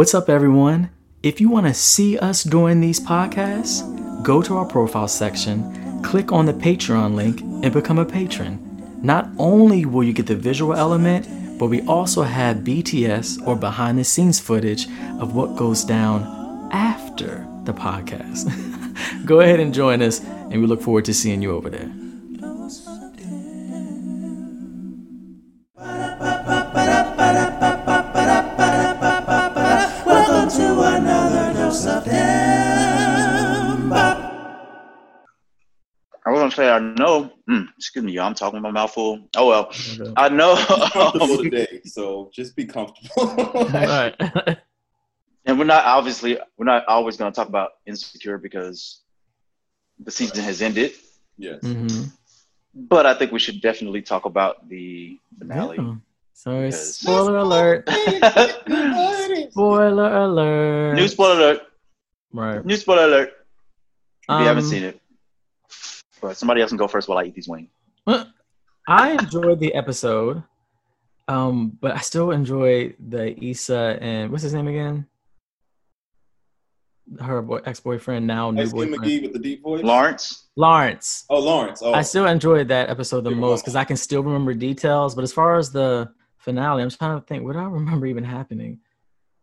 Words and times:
What's 0.00 0.14
up, 0.14 0.30
everyone? 0.30 0.88
If 1.22 1.42
you 1.42 1.50
want 1.50 1.66
to 1.66 1.74
see 1.74 2.18
us 2.18 2.42
during 2.42 2.80
these 2.80 2.98
podcasts, 2.98 3.82
go 4.22 4.40
to 4.40 4.56
our 4.56 4.64
profile 4.64 5.06
section, 5.06 6.02
click 6.02 6.32
on 6.32 6.46
the 6.46 6.54
Patreon 6.54 7.14
link, 7.14 7.42
and 7.42 7.70
become 7.70 7.98
a 7.98 8.06
patron. 8.06 8.98
Not 9.02 9.28
only 9.36 9.84
will 9.84 10.02
you 10.02 10.14
get 10.14 10.26
the 10.26 10.36
visual 10.36 10.72
element, 10.72 11.58
but 11.58 11.66
we 11.66 11.82
also 11.82 12.22
have 12.22 12.64
BTS 12.64 13.46
or 13.46 13.56
behind 13.56 13.98
the 13.98 14.04
scenes 14.04 14.40
footage 14.40 14.86
of 15.20 15.34
what 15.34 15.56
goes 15.56 15.84
down 15.84 16.70
after 16.72 17.46
the 17.64 17.74
podcast. 17.74 18.48
go 19.26 19.40
ahead 19.40 19.60
and 19.60 19.74
join 19.74 20.00
us, 20.00 20.20
and 20.24 20.62
we 20.62 20.66
look 20.66 20.80
forward 20.80 21.04
to 21.04 21.12
seeing 21.12 21.42
you 21.42 21.54
over 21.54 21.68
there. 21.68 21.92
Excuse 37.80 38.04
me, 38.04 38.12
y'all. 38.12 38.26
I'm 38.26 38.34
talking 38.34 38.56
with 38.58 38.62
my 38.62 38.70
mouth 38.70 38.92
full. 38.92 39.26
Oh 39.36 39.48
well, 39.48 39.66
Okay. 39.68 40.12
I 40.16 40.28
know. 40.28 40.54
comfortable 40.92 41.38
today, 41.42 41.80
so 41.86 42.30
just 42.32 42.54
be 42.54 42.66
comfortable. 42.66 43.10
All 43.16 43.68
right. 43.70 44.14
and 45.46 45.58
we're 45.58 45.64
not 45.64 45.84
obviously 45.86 46.38
we're 46.58 46.66
not 46.66 46.84
always 46.86 47.16
gonna 47.16 47.32
talk 47.32 47.48
about 47.48 47.70
insecure 47.86 48.36
because 48.36 49.00
the 49.98 50.10
season 50.10 50.44
has 50.44 50.60
ended. 50.62 50.92
yes. 51.38 51.60
hmm 51.62 51.86
But 52.74 53.06
I 53.06 53.14
think 53.14 53.32
we 53.32 53.38
should 53.38 53.60
definitely 53.62 54.02
talk 54.02 54.26
about 54.26 54.68
the 54.68 55.18
finale. 55.38 55.78
Yeah. 55.78 55.94
So, 56.34 56.50
Because- 56.62 56.96
spoiler 56.96 57.36
alert. 57.38 57.88
Spoiler 59.50 60.16
alert. 60.24 60.94
New 60.96 61.08
spoiler 61.08 61.34
alert! 61.40 61.60
Right. 62.32 62.64
New 62.64 62.76
spoiler 62.76 63.04
alert! 63.04 63.30
If 64.28 64.40
you 64.40 64.46
haven't 64.46 64.64
Um, 64.64 64.70
seen 64.70 64.84
it, 64.84 64.99
but 66.20 66.36
somebody 66.36 66.60
else 66.60 66.70
can 66.70 66.78
go 66.78 66.88
first 66.88 67.08
while 67.08 67.18
I 67.18 67.24
eat 67.24 67.34
these 67.34 67.48
wings. 67.48 67.68
I 68.88 69.12
enjoyed 69.12 69.60
the 69.60 69.74
episode, 69.74 70.42
um, 71.28 71.78
but 71.80 71.92
I 71.92 72.00
still 72.00 72.30
enjoy 72.32 72.94
the 72.98 73.38
Issa 73.44 73.98
and 74.00 74.30
what's 74.30 74.42
his 74.42 74.54
name 74.54 74.68
again? 74.68 75.06
Her 77.20 77.42
boy, 77.42 77.60
ex-boyfriend, 77.64 78.26
now 78.26 78.50
new 78.50 78.62
Ice 78.62 78.72
Cream 78.72 78.90
boyfriend, 78.90 79.04
McGee 79.04 79.22
with 79.22 79.32
the 79.32 79.38
deep 79.38 79.62
voice. 79.62 79.82
Lawrence. 79.82 80.48
Lawrence. 80.56 81.24
Oh, 81.28 81.40
Lawrence. 81.40 81.82
Oh, 81.82 81.92
I 81.92 82.02
still 82.02 82.26
enjoyed 82.26 82.68
that 82.68 82.88
episode 82.88 83.22
the 83.24 83.30
Big 83.30 83.38
most 83.38 83.62
because 83.62 83.74
I 83.74 83.84
can 83.84 83.96
still 83.96 84.22
remember 84.22 84.54
details. 84.54 85.14
But 85.14 85.24
as 85.24 85.32
far 85.32 85.56
as 85.56 85.72
the 85.72 86.12
finale, 86.38 86.82
I'm 86.82 86.90
trying 86.90 87.20
to 87.20 87.26
think, 87.26 87.44
what 87.44 87.54
do 87.54 87.58
I 87.58 87.64
remember 87.64 88.06
even 88.06 88.24
happening? 88.24 88.78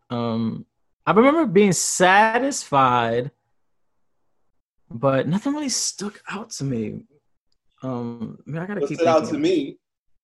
Um, 0.10 0.66
I 1.06 1.12
remember 1.12 1.46
being 1.46 1.74
satisfied, 1.74 3.32
but 4.90 5.28
nothing 5.28 5.54
really 5.54 5.70
stuck 5.70 6.22
out 6.30 6.50
to 6.52 6.64
me. 6.64 7.02
Um, 7.84 8.40
I, 8.48 8.50
mean, 8.50 8.62
I 8.62 8.66
gotta 8.66 8.82
what 8.82 8.90
keep 8.90 8.98
stood 8.98 9.08
out 9.08 9.20
to 9.20 9.26
thinking. 9.26 9.42
me 9.42 9.78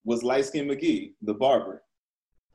was 0.06 0.23
Light 0.23 0.45
Skin 0.45 0.67
McGee, 0.67 1.14
the 1.22 1.33
barber. 1.33 1.83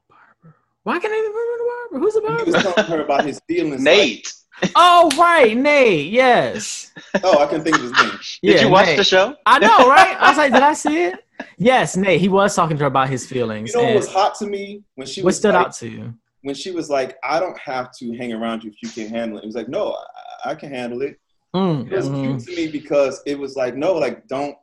Barber. 0.08 0.56
Why 0.82 0.98
can't 0.98 1.12
I 1.12 1.18
even 1.18 1.30
remember 1.30 1.58
the 1.58 1.70
barber? 1.90 2.04
Who's 2.04 2.14
the 2.14 2.20
barber? 2.20 2.44
He 2.44 2.50
was 2.50 2.62
barber? 2.62 2.82
telling 2.82 2.90
her 2.90 3.04
about 3.04 3.24
his 3.24 3.40
feelings. 3.46 3.82
Nate. 3.82 4.32
oh, 4.74 5.10
right, 5.16 5.56
Nate. 5.56 6.10
Yes. 6.10 6.92
Oh, 7.22 7.38
I 7.42 7.46
can 7.46 7.62
think 7.62 7.76
of 7.76 7.82
his 7.82 7.92
name. 7.92 8.18
Did 8.42 8.60
you 8.60 8.68
watch 8.68 8.86
Nate. 8.86 8.96
the 8.96 9.04
show? 9.04 9.36
I 9.46 9.58
know, 9.58 9.68
right? 9.88 10.16
I 10.18 10.30
was 10.30 10.36
like, 10.36 10.52
did 10.52 10.62
I 10.62 10.72
see 10.72 11.04
it? 11.04 11.24
Yes, 11.56 11.96
Nate. 11.96 12.20
He 12.20 12.28
was 12.28 12.56
talking 12.56 12.76
to 12.76 12.82
her 12.82 12.88
about 12.88 13.08
his 13.08 13.24
feelings. 13.26 13.72
You 13.72 13.80
know 13.80 13.86
what 13.88 13.96
was 13.96 14.08
hot 14.08 14.34
to 14.36 14.46
me 14.46 14.82
when 14.96 15.06
she 15.06 15.22
what 15.22 15.26
was 15.26 15.36
stood 15.36 15.54
like, 15.54 15.66
out 15.66 15.72
to 15.74 15.88
you? 15.88 16.14
when 16.42 16.54
she 16.54 16.70
was 16.72 16.90
like, 16.90 17.16
"I 17.22 17.38
don't 17.38 17.58
have 17.58 17.92
to 17.98 18.16
hang 18.16 18.32
around 18.32 18.64
you 18.64 18.70
if 18.70 18.82
you 18.82 18.88
can't 18.88 19.14
handle 19.14 19.38
it." 19.38 19.44
It 19.44 19.46
was 19.46 19.54
like, 19.54 19.68
"No, 19.68 19.96
I, 20.44 20.50
I 20.50 20.54
can 20.54 20.70
handle 20.70 21.02
it." 21.02 21.18
Mm, 21.56 21.86
It 21.90 21.96
was 21.96 22.08
mhm. 22.08 22.22
cute 22.22 22.40
to 22.56 22.56
me 22.56 22.68
because 22.70 23.22
it 23.26 23.38
was 23.38 23.56
like, 23.56 23.74
"No, 23.74 23.94
like 23.94 24.26
don't, 24.28 24.54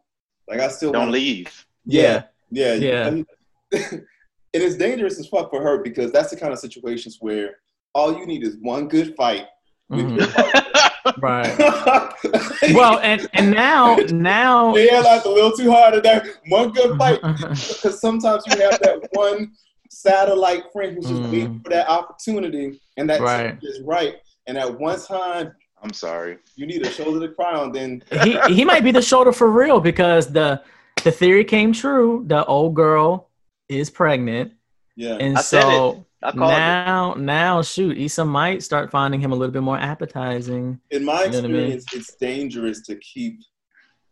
like 0.47 0.59
I 0.59 0.67
still 0.67 0.91
Don't 0.91 1.01
wanna- 1.07 1.11
leave. 1.13 1.65
Yeah, 1.85 2.23
yeah, 2.51 2.73
Yeah. 2.75 3.07
and 3.71 4.05
it's 4.53 4.75
dangerous 4.75 5.19
as 5.19 5.27
fuck 5.27 5.49
for 5.49 5.61
her 5.61 5.81
because 5.83 6.11
that's 6.11 6.29
the 6.29 6.35
kind 6.37 6.53
of 6.53 6.59
situations 6.59 7.17
where 7.19 7.57
all 7.93 8.17
you 8.17 8.25
need 8.25 8.43
is 8.43 8.57
one 8.61 8.87
good 8.87 9.15
fight. 9.15 9.45
with 9.89 9.99
Mhm. 10.05 10.71
Right. 11.21 11.55
Well, 12.73 12.97
and 13.03 13.27
and 13.33 13.51
now 13.51 13.95
now 14.11 14.73
the 14.73 14.91
airline's 14.91 15.25
a 15.25 15.29
little 15.29 15.51
too 15.51 15.69
hard 15.71 15.93
at 15.93 16.01
that 16.03 16.25
one 16.49 16.71
good 16.71 16.97
fight 16.97 17.19
because 17.21 17.99
sometimes 18.01 18.43
you 18.47 18.59
have 18.63 18.79
that 18.79 19.07
one 19.13 19.51
satellite 19.91 20.63
friend 20.73 20.95
who's 20.95 21.05
just 21.07 21.21
Mm. 21.21 21.31
waiting 21.31 21.59
for 21.63 21.69
that 21.69 21.87
opportunity, 21.87 22.81
and 22.97 23.07
that 23.09 23.21
Right. 23.21 23.57
is 23.61 23.81
right. 23.81 24.15
And 24.47 24.57
at 24.57 24.79
one 24.79 24.99
time, 24.99 25.53
I'm 25.85 25.93
sorry. 25.93 26.39
you 26.55 26.65
need 26.65 26.81
a 26.81 26.89
shoulder 26.89 27.25
to 27.27 27.31
cry 27.33 27.53
on. 27.53 27.71
Then 27.71 28.01
he 28.23 28.39
he 28.47 28.65
might 28.65 28.83
be 28.83 28.91
the 28.91 29.03
shoulder 29.03 29.31
for 29.31 29.47
real 29.51 29.79
because 29.79 30.33
the 30.33 30.63
the 31.03 31.11
theory 31.11 31.43
came 31.45 31.73
true. 31.73 32.23
The 32.25 32.43
old 32.45 32.73
girl 32.73 33.29
is 33.69 33.91
pregnant, 33.91 34.53
yeah, 34.95 35.17
and 35.19 35.37
I 35.37 35.41
said 35.41 35.61
so 35.61 36.05
I 36.23 36.31
called 36.31 36.53
it. 36.53 36.55
now 36.57 37.13
now 37.17 37.61
shoot, 37.61 37.95
Issa 37.99 38.25
might 38.25 38.63
start 38.63 38.89
finding 38.89 39.21
him 39.21 39.31
a 39.31 39.35
little 39.35 39.53
bit 39.53 39.61
more 39.61 39.77
appetizing. 39.77 40.79
in 40.89 41.05
my 41.05 41.25
You 41.25 41.29
know 41.29 41.37
what 41.37 41.45
I 41.45 41.47
mean? 41.49 41.71
experience, 41.71 41.85
it's 41.93 42.15
dangerous 42.15 42.81
to 42.87 42.95
keep 42.95 43.41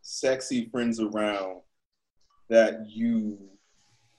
sexy 0.03 0.69
friends 0.69 1.00
around 1.00 1.62
that 2.50 2.85
you 2.88 3.39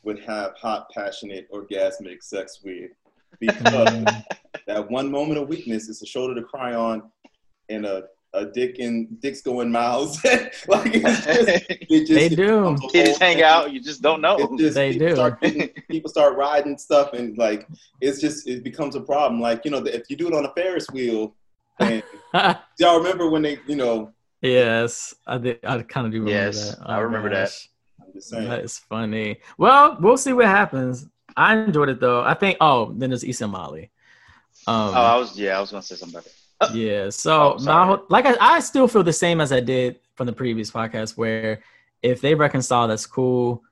would 0.03 0.19
have 0.25 0.57
hot, 0.57 0.91
passionate, 0.93 1.47
orgasmic 1.53 2.21
sex 2.21 2.61
with 2.65 2.91
because 3.39 3.93
Mm, 3.93 4.25
that 4.67 4.91
one 4.91 5.11
moment 5.11 5.39
of 5.39 5.49
weakness 5.49 5.89
is 5.89 6.03
a 6.03 6.07
shoulder 6.07 6.35
to 6.35 6.43
cry 6.43 6.75
on 6.75 7.11
and 7.69 7.87
a, 7.87 8.05
a 8.35 8.47
dick 8.47 8.79
and 8.81 9.21
dicks 9.21 9.41
going 9.43 9.71
miles. 9.71 10.23
like 10.69 10.91
it's 10.95 11.25
just, 11.25 11.49
it 11.71 12.07
just, 12.07 12.09
They 12.13 12.29
do. 12.29 12.75
becomes 12.75 12.95
a 12.95 13.19
hang 13.25 13.43
out. 13.43 13.73
You 13.73 13.81
just 13.81 14.03
don't 14.03 14.21
know. 14.21 14.57
Just, 14.59 14.75
They 14.75 14.97
do. 14.97 15.15
Start 15.15 15.41
getting, 15.41 15.69
people 15.91 16.11
start 16.11 16.37
riding 16.37 16.77
stuff 16.77 17.13
and 17.13 17.37
like 17.39 17.69
it's 18.01 18.21
just 18.21 18.49
it 18.49 18.65
becomes 18.65 18.97
a 18.97 19.01
problem. 19.01 19.41
Like 19.41 19.65
you 19.65 19.71
know, 19.71 19.79
if 19.79 20.11
you 20.11 20.17
do 20.17 20.27
it 20.29 20.35
on 20.35 20.45
a 20.45 20.53
Ferris 20.55 20.87
wheel, 20.91 21.35
and 21.81 22.03
y'all 22.79 22.99
remember 22.99 23.31
when 23.31 23.43
they, 23.43 23.59
you 23.67 23.77
know, 23.77 24.13
yes, 24.43 25.15
I 25.27 25.39
did. 25.39 25.59
I 25.65 25.83
kind 25.83 26.07
of 26.07 26.13
do 26.13 26.19
remember 26.21 26.31
Yes, 26.31 26.71
that. 26.77 26.79
Oh 26.87 26.93
I 26.93 26.99
remember 26.99 27.31
that. 27.31 27.45
gosh. 27.47 27.69
I'm 28.01 28.13
just 28.13 28.29
saying. 28.29 28.49
That 28.49 28.65
is 28.65 28.79
funny. 28.79 29.39
Well, 29.59 29.97
we'll 30.01 30.17
see 30.17 30.33
what 30.33 30.47
happens. 30.47 31.07
I 31.37 31.57
enjoyed 31.57 31.89
it 31.89 32.01
though. 32.01 32.23
I 32.23 32.35
think. 32.35 32.59
Oh, 32.61 32.93
then 32.97 33.11
there's 33.11 33.25
Issa 33.25 33.47
Molly. 33.49 33.91
Um, 34.67 34.91
Oh, 34.91 34.93
I 35.03 35.17
was 35.17 35.39
yeah, 35.39 35.57
I 35.57 35.61
was 35.61 35.71
gonna 35.71 35.83
say 35.83 35.95
something 35.97 36.15
about 36.17 36.25
that. 36.25 36.33
Yeah. 36.73 37.11
So 37.11 37.57
Oh, 37.59 37.65
my 37.65 37.99
like 38.09 38.27
I, 38.27 38.37
I 38.41 38.61
still 38.61 38.89
feel 38.89 39.03
the 39.03 39.13
same 39.13 39.41
as 39.41 39.53
I 39.53 39.61
did 39.61 40.01
from 40.15 40.27
the 40.27 40.33
previous 40.33 40.71
podcast 40.71 41.17
where 41.17 41.63
if 42.03 42.21
they 42.21 42.35
reconcile, 42.35 42.87
that's 42.89 43.07
cool. 43.07 43.63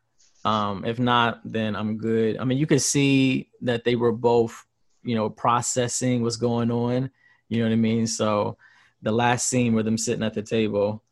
Um, 0.45 0.85
if 0.85 0.99
not, 0.99 1.41
then 1.45 1.77
I'm 1.77 1.99
good. 1.99 2.39
I 2.39 2.45
mean, 2.45 2.59
you 2.59 2.67
could 2.67 2.83
see 2.83 3.49
that 3.61 3.85
they 3.85 3.95
were 3.95 4.11
both, 4.13 4.67
you 5.05 5.15
know, 5.15 5.31
processing 5.31 6.23
what's 6.23 6.37
going 6.37 6.71
on. 6.71 7.11
You 7.49 7.59
know 7.59 7.67
what 7.67 7.73
I 7.73 7.77
mean? 7.77 8.07
So 8.07 8.57
the 9.03 9.13
last 9.13 9.49
scene 9.49 9.75
where 9.75 9.83
them 9.83 9.99
sitting 9.99 10.25
at 10.25 10.35
the 10.35 10.43
table, 10.43 11.03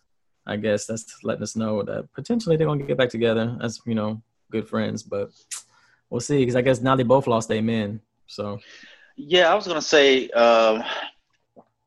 I 0.46 0.56
guess 0.56 0.86
that's 0.86 1.22
letting 1.22 1.42
us 1.42 1.54
know 1.54 1.82
that 1.82 2.12
potentially 2.12 2.56
they're 2.56 2.66
gonna 2.66 2.84
get 2.84 2.96
back 2.96 3.10
together 3.10 3.56
as 3.62 3.80
you 3.84 3.94
know 3.94 4.20
good 4.50 4.68
friends. 4.68 5.02
But 5.02 5.30
we'll 6.08 6.20
see 6.20 6.38
because 6.38 6.56
I 6.56 6.62
guess 6.62 6.80
now 6.80 6.96
they 6.96 7.02
both 7.02 7.26
lost 7.26 7.48
their 7.48 7.62
men. 7.62 8.00
So 8.26 8.58
Yeah, 9.16 9.52
I 9.52 9.54
was 9.54 9.66
gonna 9.66 9.82
say 9.82 10.28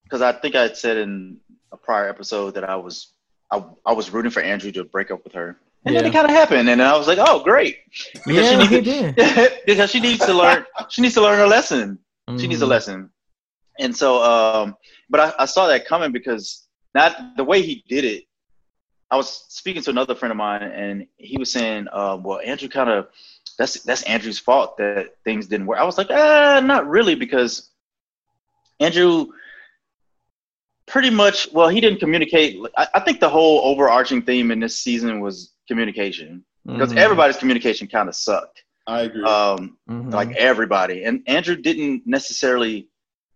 because 0.03 0.21
I 0.21 0.31
think 0.33 0.55
I 0.55 0.63
had 0.63 0.77
said 0.77 0.97
in 0.97 1.37
a 1.71 1.77
prior 1.77 2.07
episode 2.09 2.55
that 2.55 2.63
I 2.63 2.75
was 2.75 3.13
I, 3.51 3.63
I 3.85 3.93
was 3.93 4.11
rooting 4.11 4.31
for 4.31 4.41
Andrew 4.41 4.71
to 4.71 4.83
break 4.83 5.11
up 5.11 5.23
with 5.23 5.33
her, 5.33 5.57
and 5.85 5.95
then 5.95 6.05
it 6.05 6.13
kind 6.13 6.25
of 6.25 6.31
happened, 6.31 6.69
and 6.69 6.81
I 6.81 6.97
was 6.97 7.07
like, 7.07 7.19
oh 7.21 7.43
great, 7.43 7.77
because 8.25 8.49
yeah, 8.51 8.61
she 8.61 8.67
he 8.67 8.81
needs 8.81 9.15
did. 9.15 9.61
because 9.65 9.89
she 9.91 9.99
needs 9.99 10.25
to 10.25 10.33
learn 10.33 10.65
she 10.89 11.01
needs 11.01 11.13
to 11.15 11.21
learn 11.21 11.37
her 11.37 11.47
lesson. 11.47 11.99
She 12.39 12.47
needs 12.47 12.61
a 12.61 12.65
Mhm. 12.65 12.69
lesson, 12.69 13.09
and 13.79 13.95
so 13.95 14.23
um, 14.23 14.75
but 15.09 15.19
I, 15.19 15.33
I 15.43 15.45
saw 15.45 15.67
that 15.67 15.85
coming 15.85 16.11
because 16.11 16.67
not 16.95 17.35
the 17.37 17.43
way 17.43 17.61
he 17.61 17.83
did 17.87 18.05
it. 18.05 18.23
I 19.11 19.17
was 19.17 19.45
speaking 19.49 19.83
to 19.83 19.91
another 19.91 20.15
friend 20.15 20.31
of 20.31 20.37
mine, 20.37 20.63
and 20.63 21.05
he 21.17 21.37
was 21.37 21.51
saying, 21.51 21.87
uh, 21.91 22.17
"Well, 22.19 22.39
Andrew 22.39 22.69
kind 22.69 22.89
of 22.89 23.09
that's 23.59 23.83
that's 23.83 24.01
Andrew's 24.03 24.39
fault 24.39 24.77
that 24.77 25.09
things 25.23 25.47
didn't 25.47 25.67
work." 25.67 25.77
I 25.79 25.83
was 25.83 25.97
like, 25.99 26.07
"Ah, 26.09 26.59
not 26.63 26.87
really," 26.89 27.13
because 27.13 27.69
Andrew 28.79 29.27
pretty 30.85 31.09
much 31.09 31.49
well, 31.53 31.69
he 31.69 31.81
didn't 31.81 31.99
communicate. 31.99 32.59
I, 32.77 32.87
I 32.95 32.99
think 32.99 33.19
the 33.19 33.29
whole 33.29 33.61
overarching 33.63 34.21
theme 34.21 34.51
in 34.51 34.59
this 34.59 34.79
season 34.79 35.19
was 35.19 35.53
communication 35.67 36.43
because 36.65 36.91
Mhm. 36.93 36.97
everybody's 36.97 37.37
communication 37.37 37.87
kind 37.87 38.09
of 38.09 38.15
sucked. 38.15 38.63
I 38.87 39.01
agree. 39.01 39.23
Um, 39.23 39.77
Mhm. 39.89 40.13
like 40.13 40.31
everybody. 40.35 41.03
And 41.05 41.23
Andrew 41.27 41.55
didn't 41.55 42.03
necessarily 42.05 42.87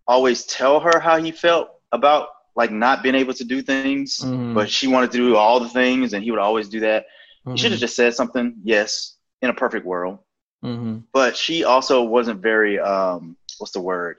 always 0.07 0.45
tell 0.45 0.79
her 0.79 0.99
how 0.99 1.17
he 1.17 1.31
felt 1.31 1.69
about 1.91 2.29
like 2.55 2.71
not 2.71 3.03
being 3.03 3.15
able 3.15 3.33
to 3.35 3.44
do 3.44 3.61
things, 3.61 4.19
Mhm. 4.19 4.53
but 4.55 4.69
she 4.69 4.88
wanted 4.88 5.11
to 5.11 5.17
do 5.17 5.35
all 5.35 5.59
the 5.59 5.69
things, 5.69 6.13
and 6.13 6.23
he 6.23 6.31
would 6.31 6.39
always 6.39 6.67
do 6.67 6.79
that. 6.81 7.05
He 7.45 7.57
should 7.57 7.67
Mm-hmm. 7.67 7.71
have 7.73 7.79
just 7.79 7.95
said 7.95 8.13
something. 8.15 8.55
Yes, 8.63 9.17
in 9.41 9.49
a 9.49 9.53
perfect 9.53 9.85
world, 9.85 10.19
Mhm. 10.63 11.03
but 11.13 11.38
she 11.38 11.63
also 11.63 12.01
wasn't 12.03 12.41
very 12.41 12.79
um, 12.79 13.38
what's 13.59 13.71
the 13.73 13.79
word? 13.81 14.17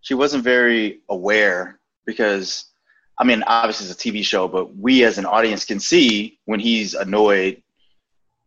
she 0.00 0.14
wasn't 0.14 0.42
very 0.44 1.00
aware 1.08 1.77
because 2.08 2.64
I 3.20 3.24
mean, 3.24 3.42
obviously 3.46 3.86
it's 3.90 3.94
a 4.04 4.08
TV 4.10 4.24
show, 4.24 4.48
but 4.48 4.74
we 4.76 5.04
as 5.04 5.18
an 5.18 5.26
audience 5.26 5.64
can 5.64 5.80
see 5.80 6.38
when 6.46 6.60
he's 6.60 6.94
annoyed 6.94 7.60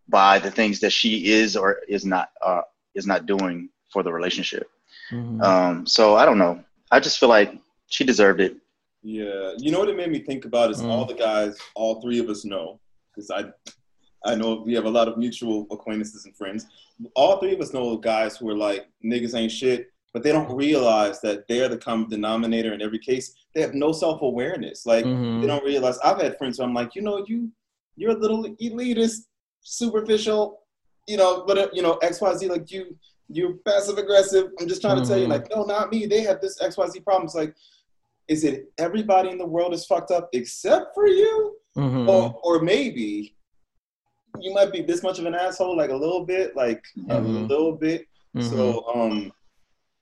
by 0.09 0.39
the 0.39 0.49
things 0.49 0.79
that 0.79 0.91
she 0.91 1.31
is 1.31 1.55
or 1.55 1.79
is 1.87 2.03
not 2.05 2.31
uh, 2.45 2.61
is 2.95 3.05
not 3.05 3.25
doing 3.27 3.69
for 3.93 4.01
the 4.03 4.11
relationship. 4.11 4.67
Mhm. 5.11 5.41
Um, 5.43 5.85
so 5.85 6.15
I 6.15 6.25
don't 6.25 6.37
know. 6.39 6.63
I 6.89 6.99
just 6.99 7.19
feel 7.19 7.29
like 7.29 7.53
she 7.87 8.03
deserved 8.03 8.41
it. 8.41 8.55
Yeah, 9.03 9.53
you 9.57 9.71
know 9.71 9.79
what 9.79 9.89
it 9.89 9.97
made 9.97 10.09
me 10.11 10.19
think 10.19 10.45
about 10.45 10.71
is 10.71 10.81
Mm. 10.81 10.89
all 10.89 11.05
the 11.05 11.13
guys, 11.27 11.57
all 11.75 12.01
three 12.01 12.19
of 12.19 12.29
us 12.29 12.45
know, 12.45 12.79
because 13.09 13.29
I, 13.29 13.41
I 14.23 14.35
know 14.35 14.63
we 14.65 14.73
have 14.75 14.85
a 14.85 14.89
lot 14.99 15.07
of 15.09 15.17
mutual 15.17 15.67
acquaintances 15.71 16.25
and 16.25 16.35
friends. 16.35 16.65
All 17.15 17.37
three 17.39 17.53
of 17.53 17.59
us 17.61 17.73
know 17.73 17.97
guys 17.97 18.37
who 18.37 18.47
are 18.49 18.57
like 18.67 18.87
niggas 19.03 19.35
ain't 19.35 19.51
shit, 19.51 19.90
but 20.13 20.23
they 20.23 20.31
don't 20.31 20.53
realize 20.55 21.21
that 21.21 21.47
they're 21.47 21.69
the 21.69 21.77
common 21.77 22.09
denominator 22.09 22.73
in 22.73 22.81
every 22.81 22.99
case. 22.99 23.33
They 23.55 23.61
have 23.61 23.73
no 23.73 23.91
self 23.91 24.21
awareness. 24.21 24.85
Like 24.85 25.05
Mhm. 25.05 25.41
they 25.41 25.47
don't 25.47 25.63
realize. 25.63 25.97
I've 25.99 26.21
had 26.21 26.37
friends 26.37 26.57
who 26.57 26.63
I'm 26.63 26.73
like, 26.73 26.95
you 26.95 27.01
know, 27.01 27.23
you, 27.27 27.49
you're 27.95 28.11
a 28.11 28.19
little 28.19 28.43
elitist, 28.43 29.27
superficial, 29.61 30.59
you 31.07 31.17
know, 31.17 31.43
but 31.45 31.57
uh, 31.57 31.67
you 31.73 31.81
know 31.81 31.93
X 32.01 32.19
Y 32.21 32.33
Z 32.35 32.47
like 32.49 32.71
you. 32.71 32.97
You're 33.33 33.53
passive 33.65 33.97
aggressive. 33.97 34.51
I'm 34.59 34.67
just 34.67 34.81
trying 34.81 35.01
to 35.01 35.07
tell 35.07 35.17
you, 35.17 35.25
Mhm. 35.25 35.29
like, 35.29 35.49
no, 35.55 35.63
not 35.63 35.89
me. 35.89 36.05
They 36.05 36.19
have 36.21 36.41
this 36.41 36.61
X 36.61 36.75
Y 36.77 36.87
Z 36.89 36.99
problem. 36.99 37.25
It's 37.25 37.35
like, 37.35 37.55
is 38.27 38.43
it 38.43 38.73
everybody 38.77 39.29
in 39.29 39.37
the 39.37 39.45
world 39.45 39.73
is 39.73 39.85
fucked 39.85 40.11
up 40.11 40.27
except 40.33 40.93
for 40.93 41.07
you? 41.07 41.55
Mhm. 41.77 42.09
Or, 42.09 42.37
or 42.43 42.61
maybe 42.61 43.33
you 44.41 44.53
might 44.53 44.73
be 44.73 44.81
this 44.81 45.01
much 45.01 45.17
of 45.19 45.25
an 45.25 45.33
asshole, 45.35 45.77
like 45.77 45.91
a 45.91 45.95
little 45.95 46.25
bit, 46.25 46.55
like 46.57 46.83
a 47.09 47.15
Mhm. 47.21 47.47
little 47.47 47.71
bit. 47.73 48.05
So, 48.39 48.85
um, 48.93 49.31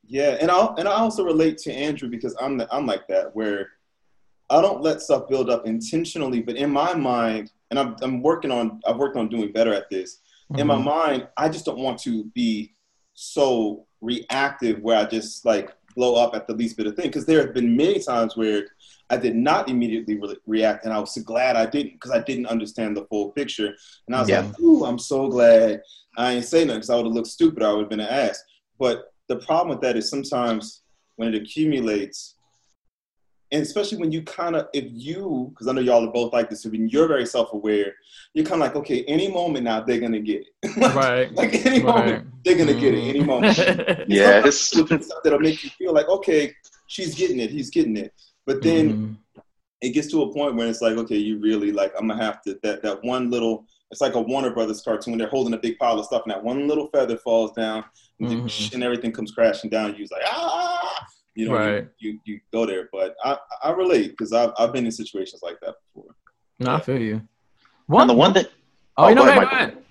yeah, 0.10 0.38
and 0.42 0.50
I 0.50 0.66
and 0.78 0.88
I 0.88 0.94
also 0.94 1.24
relate 1.24 1.58
to 1.60 1.72
Andrew 1.72 2.10
because 2.10 2.36
I'm 2.42 2.58
the, 2.58 2.68
I'm 2.74 2.86
like 2.88 3.08
that 3.08 3.36
where 3.36 3.70
I 4.50 4.60
don't 4.62 4.82
let 4.82 5.02
stuff 5.02 5.30
build 5.30 5.50
up 5.52 5.68
intentionally, 5.68 6.42
but 6.42 6.56
in 6.56 6.72
my 6.72 6.96
mind, 6.96 7.52
and 7.70 7.80
I'm 7.80 7.96
I'm 8.02 8.22
working 8.24 8.52
on 8.52 8.82
I've 8.88 8.98
worked 8.98 9.16
on 9.18 9.30
doing 9.30 9.52
better 9.52 9.74
at 9.74 9.90
this. 9.90 10.20
In 10.58 10.66
my 10.66 10.78
Mhm. 10.78 10.84
mind, 10.84 11.28
I 11.38 11.48
just 11.48 11.64
don't 11.66 11.78
want 11.78 12.00
to 12.00 12.26
be 12.34 12.74
so 13.14 13.86
reactive 14.02 14.82
where 14.82 14.98
I 14.98 15.06
just 15.06 15.46
like 15.46 15.72
blow 15.96 16.16
up 16.16 16.34
at 16.36 16.48
the 16.48 16.54
least 16.54 16.76
bit 16.78 16.88
of 16.88 16.96
thing. 16.96 17.08
Because 17.08 17.26
there 17.28 17.42
have 17.46 17.54
been 17.54 17.76
many 17.78 18.00
times 18.00 18.36
where 18.36 18.66
I 19.12 19.18
did 19.18 19.36
not 19.36 19.70
immediately 19.70 20.18
re- 20.20 20.38
react, 20.48 20.86
and 20.86 20.94
I 20.94 21.00
was 21.00 21.14
so 21.14 21.22
glad 21.22 21.56
I 21.56 21.68
didn't 21.68 21.94
because 21.94 22.12
I 22.12 22.22
didn't 22.22 22.48
understand 22.48 22.98
the 22.98 23.06
full 23.06 23.30
picture. 23.32 23.76
And 24.08 24.16
I 24.16 24.22
was 24.22 24.30
Yeah. 24.30 24.42
like, 24.42 24.60
"Ooh, 24.60 24.86
I'm 24.86 24.98
so 24.98 25.28
glad 25.28 25.82
I 26.18 26.34
ain't 26.34 26.46
say 26.46 26.66
nothing 26.66 26.80
because 26.80 26.90
I 26.90 26.96
would 26.96 27.06
have 27.06 27.14
looked 27.14 27.28
stupid. 27.28 27.62
I 27.62 27.72
would 27.72 27.82
have 27.82 27.90
been 27.90 28.00
an 28.00 28.08
ass." 28.08 28.42
But 28.80 29.12
the 29.30 29.38
problem 29.38 29.70
with 29.70 29.82
that 29.82 29.96
is 29.96 30.10
sometimes 30.10 30.82
when 31.16 31.34
it 31.34 31.42
accumulates, 31.42 32.36
and 33.52 33.62
especially 33.62 33.98
when 34.00 34.12
you 34.12 34.22
kind 34.24 34.56
of, 34.56 34.68
if 34.74 34.86
you, 34.90 35.48
because 35.52 35.68
I 35.68 35.72
know 35.72 35.82
y'all 35.82 36.08
are 36.08 36.12
both 36.12 36.34
like 36.34 36.50
this, 36.50 36.66
when 36.66 36.90
you're 36.90 37.08
very 37.08 37.26
self-aware, 37.26 37.94
you're 38.34 38.46
kind 38.46 38.62
of 38.62 38.68
like, 38.68 38.76
okay, 38.76 39.04
any 39.06 39.28
moment 39.32 39.64
now 39.64 39.82
they're 39.82 40.00
gonna 40.00 40.20
get 40.20 40.42
it. 40.64 40.78
Right. 40.96 41.34
like 41.36 41.66
any 41.66 41.82
moment 41.82 42.28
they're 42.44 42.58
gonna 42.58 42.74
get 42.74 42.94
it 42.94 43.04
any 43.08 43.24
moment. 43.24 43.58
Yes. 44.08 44.56
Sometimes 44.60 45.06
stuff 45.06 45.20
that'll 45.24 45.40
make 45.40 45.64
you 45.64 45.70
feel 45.72 45.94
like, 45.94 46.10
okay, 46.10 46.54
she's 46.88 47.16
getting 47.16 47.40
it, 47.40 47.50
he's 47.52 47.70
getting 47.70 47.98
it. 47.98 48.14
But 48.46 48.62
then 48.64 48.86
Mhm. 48.94 49.44
it 49.82 49.90
gets 49.92 50.08
to 50.12 50.24
a 50.24 50.34
point 50.34 50.56
where 50.56 50.68
it's 50.68 50.82
like, 50.82 50.98
okay, 50.98 51.18
you 51.18 51.40
really 51.40 51.72
like, 51.72 51.94
I'm 52.00 52.08
gonna 52.08 52.24
have 52.24 52.42
to 52.44 52.60
that 52.64 52.82
that 52.84 53.04
one 53.04 53.30
little. 53.30 53.66
It's 53.92 54.02
like 54.02 54.14
a 54.16 54.22
Warner 54.22 54.52
Brothers 54.52 54.82
cartoon. 54.82 55.18
They're 55.18 55.28
holding 55.28 55.54
a 55.54 55.58
big 55.58 55.78
pile 55.80 55.98
of 56.00 56.06
stuff, 56.06 56.24
and 56.26 56.32
that 56.32 56.44
one 56.44 56.68
little 56.68 56.88
feather 56.90 57.18
falls 57.18 57.52
down, 57.54 57.84
and, 58.20 58.32
you- 58.32 58.38
Mhm. 58.44 58.74
and 58.76 58.84
everything 58.84 59.12
comes 59.12 59.32
crashing 59.32 59.70
down. 59.70 59.96
You're 59.98 60.08
like, 60.12 60.22
ah, 60.28 61.06
you 61.36 61.48
know, 61.48 61.56
Right. 61.56 61.88
you, 62.00 62.12
you 62.12 62.20
you 62.36 62.40
go 62.54 62.66
there. 62.66 62.90
But 62.92 63.16
I 63.24 63.38
I 63.64 63.72
relate 63.72 64.10
because 64.12 64.32
I've 64.34 64.52
I've 64.60 64.74
been 64.74 64.86
in 64.86 64.92
situations 64.92 65.42
like 65.42 65.58
that 65.62 65.76
before. 65.94 66.16
No, 66.60 66.74
I 66.76 66.80
feel 66.82 67.00
you. 67.02 67.22
And 67.90 68.10
the 68.10 68.14
one 68.14 68.34
that 68.34 68.52
Oh, 68.98 69.06
Oh, 69.06 69.10
you 69.10 69.16
know, 69.16 69.22
go 69.22 69.28
go 69.28 69.32
ahead, 69.32 69.44
ahead, 69.44 69.70
go 69.70 69.76
ahead. 69.76 69.86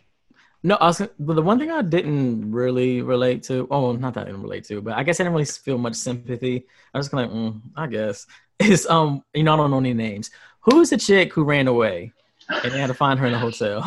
No, 0.62 0.74
I 0.76 0.86
was, 0.88 1.00
but 1.18 1.34
the 1.34 1.42
one 1.42 1.58
thing 1.58 1.70
I 1.70 1.80
didn't 1.82 2.52
really 2.52 3.00
relate 3.00 3.42
to, 3.44 3.66
oh, 3.70 3.92
not 3.92 4.12
that 4.14 4.22
I 4.22 4.24
didn't 4.26 4.42
relate 4.42 4.64
to, 4.64 4.82
but 4.82 4.94
I 4.98 5.02
guess 5.02 5.18
I 5.18 5.22
didn't 5.22 5.32
really 5.34 5.46
feel 5.46 5.78
much 5.78 5.94
sympathy. 5.94 6.66
I 6.92 6.98
was 6.98 7.08
kind 7.08 7.24
of 7.24 7.32
like, 7.32 7.40
mm, 7.54 7.60
I 7.74 7.86
guess, 7.86 8.26
is, 8.60 8.86
um, 8.86 9.22
you 9.32 9.44
know, 9.44 9.54
I 9.54 9.56
don't 9.56 9.70
know 9.70 9.78
any 9.78 9.94
names. 9.94 10.30
Who's 10.60 10.90
the 10.90 10.98
chick 10.98 11.32
who 11.32 11.44
ran 11.44 11.68
away 11.68 12.12
and 12.48 12.72
they 12.72 12.78
had 12.78 12.86
to 12.88 12.94
find 12.94 13.18
her 13.20 13.26
in 13.26 13.34
a 13.34 13.38
hotel? 13.38 13.82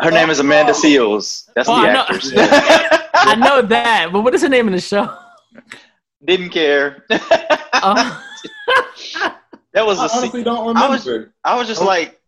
her 0.00 0.10
name 0.10 0.28
is 0.28 0.38
Amanda 0.40 0.72
Seales. 0.72 1.48
That's 1.54 1.68
Oh, 1.68 1.80
the 1.80 1.88
I 1.88 1.92
know. 1.92 2.00
actress. 2.08 2.32
I 3.14 3.34
know 3.36 3.62
that, 3.62 4.10
but 4.12 4.22
what 4.22 4.34
is 4.34 4.42
her 4.42 4.48
name 4.48 4.66
in 4.66 4.72
the 4.74 4.80
show? 4.80 5.14
Didn't 6.24 6.50
care. 6.50 7.04
Uh, 7.10 8.20
that 9.72 9.86
was 9.86 9.98
I 9.98 10.06
a. 10.06 10.08
se- 10.08 10.18
honestly 10.18 10.42
don't 10.44 10.76
I 10.76 10.88
was- 10.88 11.06
remember. 11.06 11.32
I 11.44 11.56
was 11.56 11.68
just 11.68 11.80
Oh. 11.82 11.86
like, 11.86 12.20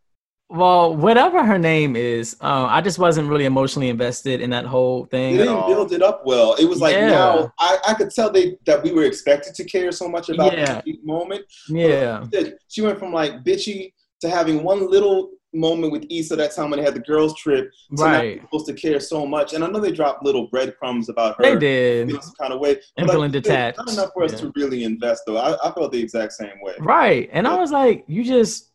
well, 0.48 0.94
whatever 0.94 1.44
her 1.44 1.58
name 1.58 1.96
is, 1.96 2.36
uh, 2.40 2.66
I 2.70 2.80
just 2.80 3.00
wasn't 3.00 3.28
really 3.28 3.46
emotionally 3.46 3.88
invested 3.88 4.40
in 4.40 4.50
that 4.50 4.64
whole 4.64 5.06
thing. 5.06 5.36
They 5.36 5.44
thing. 5.44 5.54
didn't 5.56 5.66
build 5.66 5.92
it 5.92 6.02
up 6.02 6.22
well. 6.24 6.54
It 6.54 6.66
was 6.66 6.80
like 6.80 6.94
Yeah. 6.94 7.08
now 7.08 7.52
I, 7.58 7.78
I 7.88 7.94
could 7.94 8.10
tell 8.10 8.30
they 8.30 8.56
that 8.64 8.80
we 8.82 8.92
were 8.92 9.04
expected 9.04 9.54
to 9.56 9.64
care 9.64 9.90
so 9.90 10.08
much 10.08 10.28
about 10.28 10.56
Yeah. 10.56 10.66
that 10.66 10.84
moment. 11.04 11.44
Yeah, 11.68 12.24
She 12.68 12.80
went 12.82 12.98
from 13.00 13.12
like 13.12 13.42
bitchy 13.42 13.92
to 14.20 14.30
having 14.30 14.62
one 14.62 14.90
little 14.90 15.30
moment 15.54 15.90
with 15.92 16.04
Issa 16.10 16.36
that 16.36 16.54
time 16.54 16.70
when 16.70 16.78
they 16.78 16.84
had 16.84 16.94
the 16.94 17.00
girls 17.00 17.34
trip 17.36 17.70
to 17.96 18.02
right. 18.02 18.40
supposed 18.42 18.66
to 18.66 18.74
care 18.74 19.00
so 19.00 19.26
much. 19.26 19.54
And 19.54 19.64
I 19.64 19.68
know 19.68 19.80
they 19.80 19.92
dropped 19.92 20.22
little 20.22 20.48
breadcrumbs 20.48 21.08
about 21.08 21.36
her. 21.38 21.42
They 21.44 21.56
did. 21.58 22.08
feeling 22.08 22.22
some 22.22 22.34
kind 22.38 22.52
of 22.52 22.60
way. 22.60 22.78
And 22.96 23.06
feeling 23.08 23.32
like, 23.32 23.42
detached. 23.42 23.78
Not 23.78 23.92
enough 23.92 24.10
for 24.12 24.24
us 24.24 24.32
Yeah. 24.32 24.38
to 24.40 24.52
really 24.54 24.84
invest 24.84 25.22
though. 25.26 25.38
I, 25.38 25.56
I 25.66 25.72
felt 25.72 25.92
the 25.92 26.00
exact 26.00 26.32
same 26.34 26.60
way. 26.62 26.74
Right. 26.78 27.30
And 27.32 27.46
I 27.48 27.56
was 27.56 27.70
like, 27.72 28.04
you 28.06 28.22
just 28.22 28.70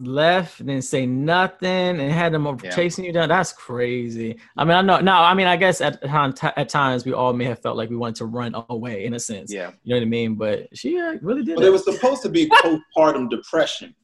left 0.00 0.60
and 0.60 0.68
didn't 0.68 0.84
say 0.84 1.04
nothing 1.04 1.68
and 2.00 2.12
had 2.12 2.32
them 2.32 2.46
Yeah. 2.62 2.70
chasing 2.70 3.04
you 3.04 3.12
down. 3.12 3.28
That's 3.28 3.52
crazy. 3.52 4.38
I 4.56 4.64
mean, 4.64 4.74
I 4.76 4.82
know 4.82 5.00
now, 5.00 5.24
I 5.24 5.34
mean, 5.34 5.48
I 5.48 5.56
guess 5.56 5.80
at 5.80 6.00
at 6.04 6.68
times 6.68 7.04
we 7.04 7.12
all 7.12 7.32
may 7.32 7.46
have 7.46 7.58
felt 7.60 7.76
like 7.76 7.90
we 7.90 7.96
wanted 7.96 8.14
to 8.16 8.26
run 8.26 8.54
away 8.70 9.04
in 9.04 9.14
a 9.14 9.18
sense. 9.20 9.52
yeah, 9.52 9.72
You 9.82 9.94
know 9.94 10.00
what 10.00 10.02
I 10.06 10.08
mean? 10.08 10.36
But 10.36 10.68
she 10.76 11.00
uh, 11.00 11.14
really 11.20 11.42
did 11.44 11.56
But 11.56 11.64
it. 11.64 11.68
it 11.68 11.70
was 11.70 11.84
supposed 11.84 12.22
to 12.22 12.28
be 12.28 12.48
postpartum 12.48 13.28
depression. 13.28 13.94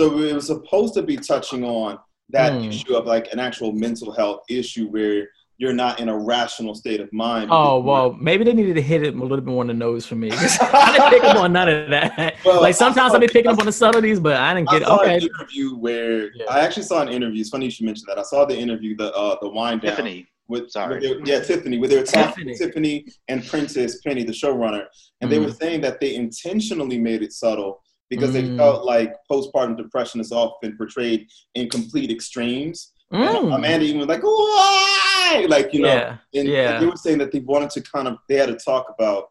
So 0.00 0.18
it 0.20 0.32
was 0.34 0.46
supposed 0.46 0.94
to 0.94 1.02
be 1.02 1.18
touching 1.18 1.62
on 1.62 1.98
that 2.30 2.54
Hmm. 2.54 2.64
issue 2.64 2.94
of 2.94 3.04
like 3.04 3.30
an 3.34 3.38
actual 3.38 3.72
mental 3.72 4.10
health 4.12 4.40
issue 4.48 4.86
where 4.88 5.28
you're 5.58 5.74
not 5.74 6.00
in 6.00 6.08
a 6.08 6.16
rational 6.16 6.74
state 6.74 7.00
of 7.02 7.12
mind. 7.12 7.50
Oh 7.52 7.80
well, 7.80 8.14
maybe 8.18 8.44
they 8.44 8.54
needed 8.54 8.76
to 8.76 8.80
hit 8.80 9.02
it 9.02 9.14
a 9.14 9.18
little 9.18 9.36
bit 9.36 9.44
more 9.44 9.60
on 9.60 9.66
the 9.66 9.74
nose 9.74 10.06
for 10.06 10.14
me. 10.14 10.30
I 10.32 10.92
didn't 10.96 11.10
pick 11.20 11.24
up 11.24 11.36
on 11.36 11.52
none 11.52 11.68
of 11.68 11.90
that. 11.90 12.36
Well, 12.46 12.62
like 12.62 12.74
sometimes 12.76 13.12
I 13.12 13.16
I 13.16 13.18
be 13.18 13.26
saw- 13.26 13.32
picking 13.34 13.50
up 13.50 13.58
on 13.58 13.66
the 13.66 13.72
subtleties, 13.72 14.20
but 14.20 14.36
I 14.36 14.54
didn't 14.54 14.70
I 14.70 14.78
get 14.78 14.88
saw 14.88 15.02
okay. 15.02 15.16
an 15.16 15.22
interview 15.22 15.76
where 15.76 16.32
Yeah. 16.34 16.46
I 16.48 16.60
actually 16.60 16.84
saw 16.84 17.02
an 17.02 17.10
interview. 17.10 17.42
It's 17.42 17.50
funny 17.50 17.66
you 17.66 17.70
should 17.70 17.84
mention 17.84 18.04
that. 18.08 18.18
I 18.18 18.22
saw 18.22 18.46
the 18.46 18.56
interview, 18.56 18.96
the 18.96 19.12
uh, 19.14 19.36
the 19.42 19.50
wind 19.50 19.82
down 19.82 19.96
Tiffany. 19.96 20.26
with, 20.48 20.70
Sorry. 20.70 20.94
with 20.94 21.02
their, 21.26 21.40
yeah 21.40 21.44
Tiffany, 21.44 21.76
with 21.76 21.90
their 21.90 22.04
Tiffany. 22.04 22.54
Tiffany. 22.54 22.56
Tiffany 22.56 23.04
and 23.28 23.46
Prentice 23.46 24.00
Penny, 24.00 24.22
the 24.24 24.32
showrunner, 24.32 24.84
and 25.20 25.30
they 25.30 25.36
Mm. 25.36 25.44
were 25.44 25.52
saying 25.52 25.82
that 25.82 26.00
they 26.00 26.14
intentionally 26.14 26.98
made 26.98 27.22
it 27.22 27.32
subtle 27.34 27.82
because 28.10 28.32
they 28.32 28.42
Mm. 28.42 28.56
felt 28.56 28.84
like 28.84 29.14
postpartum 29.30 29.76
depression 29.76 30.20
is 30.20 30.32
often 30.32 30.76
portrayed 30.76 31.28
in 31.54 31.70
complete 31.70 32.10
extremes. 32.10 32.92
And 33.12 33.22
Mm. 33.22 33.54
Amanda 33.56 33.86
even 33.86 34.00
was 34.00 34.08
like, 34.08 34.22
why? 34.22 35.46
Like, 35.48 35.72
you 35.72 35.80
know, 35.82 35.88
yeah, 35.94 36.18
and, 36.34 36.48
yeah. 36.48 36.74
and 36.74 36.82
they 36.82 36.86
were 36.86 36.96
saying 36.96 37.18
that 37.18 37.32
they 37.32 37.40
wanted 37.40 37.70
to 37.70 37.80
kind 37.82 38.06
of, 38.08 38.16
they 38.28 38.34
had 38.36 38.46
to 38.48 38.56
talk 38.56 38.92
about 38.98 39.30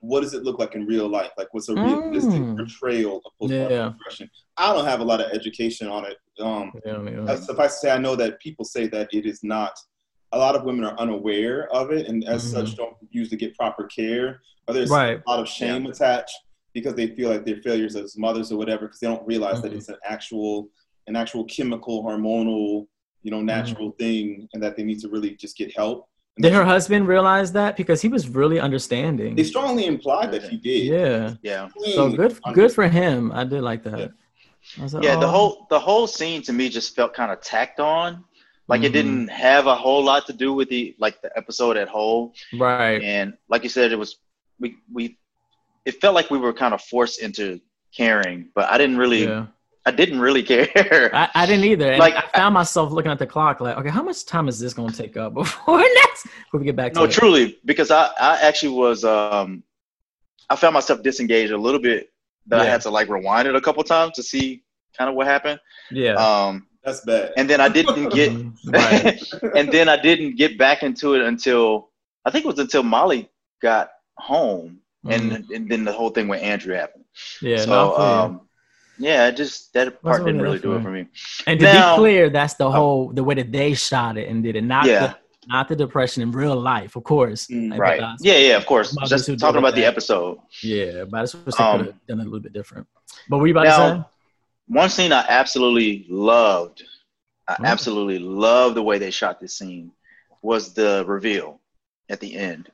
what 0.00 0.20
does 0.20 0.34
it 0.34 0.42
look 0.42 0.58
like 0.58 0.74
in 0.74 0.84
real 0.86 1.08
life? 1.08 1.30
Like, 1.38 1.48
what's 1.52 1.68
a 1.70 1.74
realistic 1.76 2.42
Mm. 2.42 2.56
portrayal 2.58 3.22
of 3.24 3.32
postpartum 3.40 3.70
Yeah. 3.70 3.88
depression? 3.90 4.30
I 4.58 4.74
don't 4.74 4.84
have 4.84 5.00
a 5.00 5.04
lot 5.04 5.20
of 5.22 5.30
education 5.32 5.88
on 5.88 6.04
it. 6.04 6.18
Um, 6.40 6.72
Yeah, 6.84 7.36
Suffice 7.36 7.74
to 7.74 7.78
say, 7.78 7.90
I 7.90 7.98
know 7.98 8.14
that 8.16 8.38
people 8.40 8.64
say 8.66 8.86
that 8.88 9.08
it 9.14 9.24
is 9.24 9.42
not. 9.42 9.72
A 10.32 10.38
lot 10.38 10.56
of 10.56 10.64
women 10.64 10.84
are 10.84 10.98
unaware 10.98 11.68
of 11.72 11.90
it, 11.92 12.06
and 12.08 12.24
as 12.24 12.42
Mhm. 12.44 12.48
such, 12.52 12.76
don't 12.76 12.94
usually 13.12 13.36
get 13.38 13.56
proper 13.56 13.84
care. 13.84 14.42
Or 14.68 14.74
there's 14.74 14.90
Right. 14.90 15.20
a 15.26 15.30
lot 15.30 15.40
of 15.40 15.48
shame 15.48 15.86
attached 15.86 16.36
because 16.74 16.94
they 16.94 17.06
feel 17.16 17.30
like 17.30 17.44
they're 17.46 17.62
failures 17.62 17.94
as 17.96 18.18
mothers 18.18 18.50
or 18.52 18.58
whatever, 18.58 18.86
because 18.86 19.00
they 19.00 19.06
don't 19.06 19.26
realize 19.26 19.62
that 19.62 19.72
Mhm. 19.72 19.76
it's 19.76 19.88
an 19.88 19.96
actual, 20.04 20.68
an 21.06 21.14
actual 21.16 21.44
chemical, 21.44 22.02
hormonal, 22.04 22.86
you 23.22 23.30
know, 23.30 23.40
natural 23.40 23.92
thing, 23.92 24.48
and 24.52 24.62
that 24.62 24.76
they 24.76 24.82
need 24.82 25.00
to 25.00 25.08
really 25.08 25.30
just 25.36 25.56
get 25.56 25.74
help. 25.74 26.08
And 26.36 26.42
Did 26.42 26.52
her 26.52 26.64
husband 26.64 27.06
realize 27.06 27.52
that? 27.52 27.76
Because 27.76 28.02
he 28.02 28.08
was 28.08 28.28
really 28.28 28.58
understanding. 28.58 29.36
They 29.36 29.44
strongly 29.44 29.86
implied 29.86 30.32
that 30.32 30.42
he 30.50 30.56
did. 30.56 30.82
Yeah. 30.86 31.34
Yeah, 31.42 31.68
So 31.94 32.10
good 32.10 32.32
good 32.52 32.72
for 32.72 32.88
him. 32.88 33.30
I 33.32 33.44
did 33.44 33.62
like 33.62 33.82
that. 33.84 33.98
Yeah. 33.98 34.08
Like, 34.92 35.04
yeah. 35.04 35.16
The 35.20 35.26
oh. 35.26 35.30
whole 35.36 35.66
the 35.70 35.78
whole 35.78 36.06
scene 36.08 36.42
to 36.42 36.52
me 36.52 36.68
just 36.68 36.94
felt 36.96 37.14
kind 37.14 37.30
of 37.30 37.40
tacked 37.40 37.78
on. 37.78 38.24
Like 38.66 38.80
Mhm. 38.80 38.84
it 38.86 38.92
didn't 38.98 39.28
have 39.28 39.66
a 39.66 39.76
whole 39.84 40.02
lot 40.02 40.26
to 40.26 40.32
do 40.32 40.52
with 40.58 40.68
the 40.70 40.96
like 40.98 41.16
the 41.22 41.30
episode 41.38 41.76
at 41.76 41.88
whole. 41.88 42.34
right. 42.58 43.00
And 43.02 43.34
like 43.48 43.62
you 43.62 43.68
said, 43.78 43.92
it 43.92 43.98
was 44.04 44.16
we 44.58 44.68
we 44.92 45.16
it 45.84 46.00
felt 46.00 46.14
like 46.14 46.30
we 46.30 46.38
were 46.38 46.52
kind 46.52 46.74
of 46.74 46.80
forced 46.82 47.20
into 47.22 47.60
caring, 47.96 48.48
but 48.54 48.70
I 48.70 48.78
didn't 48.78 48.96
really 48.96 49.24
Yeah. 49.24 49.46
I 49.86 49.90
didn't 49.90 50.20
really 50.20 50.42
care. 50.42 51.10
I, 51.14 51.28
I 51.34 51.44
didn't 51.46 51.66
either. 51.66 51.90
And 51.92 52.00
Like- 52.00 52.16
I 52.16 52.22
found 52.34 52.54
myself 52.54 52.90
looking 52.90 53.12
at 53.12 53.18
the 53.18 53.26
clock, 53.26 53.60
like, 53.60 53.76
okay, 53.76 53.90
how 53.90 54.02
much 54.02 54.24
time 54.24 54.48
is 54.48 54.58
this 54.58 54.72
going 54.72 54.90
to 54.90 54.96
take 54.96 55.18
up 55.18 55.34
before 55.42 55.78
next? 55.78 56.22
Before 56.24 56.60
we 56.60 56.64
get 56.64 56.74
back 56.74 56.94
to 56.94 57.00
no, 57.00 57.04
it? 57.04 57.10
truly, 57.10 57.58
because 57.66 57.90
I, 57.90 58.06
I 58.18 58.40
actually 58.40 58.74
was 58.74 59.04
um 59.04 59.62
I 60.48 60.56
found 60.56 60.72
myself 60.74 61.02
disengaged 61.02 61.52
a 61.52 61.58
little 61.58 61.80
bit 61.80 62.10
that 62.46 62.60
I 62.60 62.64
had 62.64 62.80
to 62.82 62.90
like 62.90 63.08
rewind 63.08 63.46
it 63.48 63.54
a 63.54 63.60
couple 63.60 63.82
times 63.84 64.12
to 64.14 64.22
see 64.22 64.62
kind 64.96 65.08
of 65.10 65.16
what 65.16 65.26
happened. 65.26 65.60
Yeah. 65.90 66.14
Um 66.14 66.66
That's 66.82 67.00
bad. 67.04 67.32
and 67.36 67.48
then 67.48 67.60
I 67.60 67.68
didn't 67.68 68.08
get 68.14 68.30
and 68.32 69.70
then 69.70 69.88
I 69.90 69.96
didn't 70.00 70.36
get 70.36 70.56
back 70.58 70.82
into 70.82 71.12
it 71.14 71.22
until 71.22 71.90
I 72.24 72.30
think 72.30 72.46
it 72.46 72.48
was 72.48 72.58
until 72.58 72.82
Molly 72.82 73.28
got 73.60 73.90
home 74.16 74.80
and 75.08 75.32
Mhm. 75.32 75.54
and 75.56 75.68
then 75.70 75.84
the 75.84 75.92
whole 75.92 76.10
thing 76.10 76.28
with 76.28 76.42
Andrew 76.42 76.74
happened. 76.74 77.04
yeah. 77.42 77.58
so 77.58 77.66
no, 77.70 77.92
I 77.92 77.96
feel 77.96 78.04
you. 78.06 78.12
um 78.12 78.40
yeah, 78.96 79.30
just 79.32 79.72
that 79.74 80.00
part 80.02 80.24
didn't 80.24 80.40
really 80.40 80.60
do 80.60 80.74
it 80.76 80.82
for 80.82 80.90
me. 80.90 81.06
and 81.48 81.58
to 81.60 81.66
now- 81.66 81.96
be 81.96 82.00
clear, 82.00 82.30
that's 82.30 82.54
the 82.54 82.70
whole 82.70 83.08
the 83.12 83.24
way 83.24 83.34
that 83.34 83.50
they 83.52 83.74
shot 83.74 84.16
it 84.16 84.28
and 84.28 84.42
did 84.42 84.54
it, 84.56 84.62
not 84.62 84.86
Yeah. 84.86 85.00
the 85.06 85.16
not 85.46 85.68
the 85.68 85.76
depression 85.76 86.22
in 86.22 86.30
real 86.32 86.56
life, 86.56 86.96
of 86.96 87.04
course. 87.04 87.48
Mm, 87.48 87.72
Like, 87.72 87.78
Right. 87.80 88.00
Yeah, 88.20 88.38
yeah, 88.38 88.56
of 88.56 88.64
course. 88.64 88.96
Just 89.06 89.26
talking 89.38 89.58
about 89.58 89.74
the 89.74 89.84
episode. 89.84 90.38
Yeah, 90.62 91.04
but 91.04 91.18
I 91.18 91.22
just 91.24 91.34
wish 91.44 91.54
they 91.56 91.62
Um, 91.64 91.76
could 91.78 91.86
have 91.88 92.06
done 92.06 92.20
it 92.20 92.22
a 92.22 92.24
little 92.24 92.40
bit 92.40 92.54
different. 92.54 92.86
But 93.28 93.36
what 93.36 93.40
were 93.42 93.46
you 93.48 93.52
about 93.52 93.64
Now- 93.64 93.76
to 93.94 94.00
say? 94.00 94.04
One 94.68 94.88
scene 94.88 95.12
I 95.12 95.22
absolutely 95.28 96.06
loved. 96.08 96.82
I 97.46 97.56
Mm. 97.56 97.66
absolutely 97.66 98.18
loved 98.20 98.74
the 98.76 98.82
way 98.82 98.96
they 98.96 99.10
shot 99.10 99.38
this 99.38 99.54
scene 99.58 99.92
was 100.40 100.72
the 100.72 101.04
reveal 101.06 101.60
at 102.08 102.20
the 102.20 102.34
end. 102.36 102.70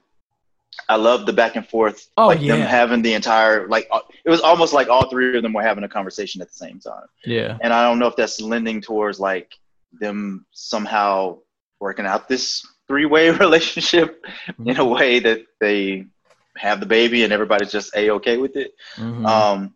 I 0.88 0.96
love 0.96 1.26
the 1.26 1.32
back 1.32 1.56
and 1.56 1.66
forth, 1.66 2.08
Oh, 2.16 2.26
like 2.26 2.40
them 2.40 2.60
having 2.60 3.02
the 3.02 3.14
entire 3.14 3.68
like 3.68 3.88
uh, 3.90 4.00
it 4.24 4.30
was 4.30 4.40
almost 4.40 4.72
like 4.72 4.88
all 4.88 5.08
three 5.08 5.36
of 5.36 5.42
them 5.42 5.52
were 5.52 5.62
having 5.62 5.84
a 5.84 5.88
conversation 5.88 6.40
at 6.42 6.48
the 6.48 6.54
same 6.54 6.80
time. 6.80 7.06
Yeah. 7.24 7.58
And 7.60 7.72
I 7.72 7.82
don't 7.82 7.98
know 7.98 8.06
if 8.06 8.16
that's 8.16 8.40
lending 8.40 8.80
towards 8.80 9.20
like 9.20 9.54
them 10.00 10.46
somehow 10.52 11.38
working 11.80 12.06
out 12.06 12.28
this 12.28 12.66
three-way 12.88 13.30
relationship 13.44 14.24
in 14.64 14.76
a 14.78 14.84
way 14.84 15.20
that 15.20 15.44
they 15.60 16.06
have 16.56 16.80
the 16.80 16.86
baby 16.86 17.24
and 17.24 17.32
everybody's 17.32 17.72
just 17.72 17.94
a 17.96 18.10
okay 18.10 18.36
with 18.36 18.56
it. 18.56 18.74
Mhm. 18.96 19.26
Um, 19.26 19.74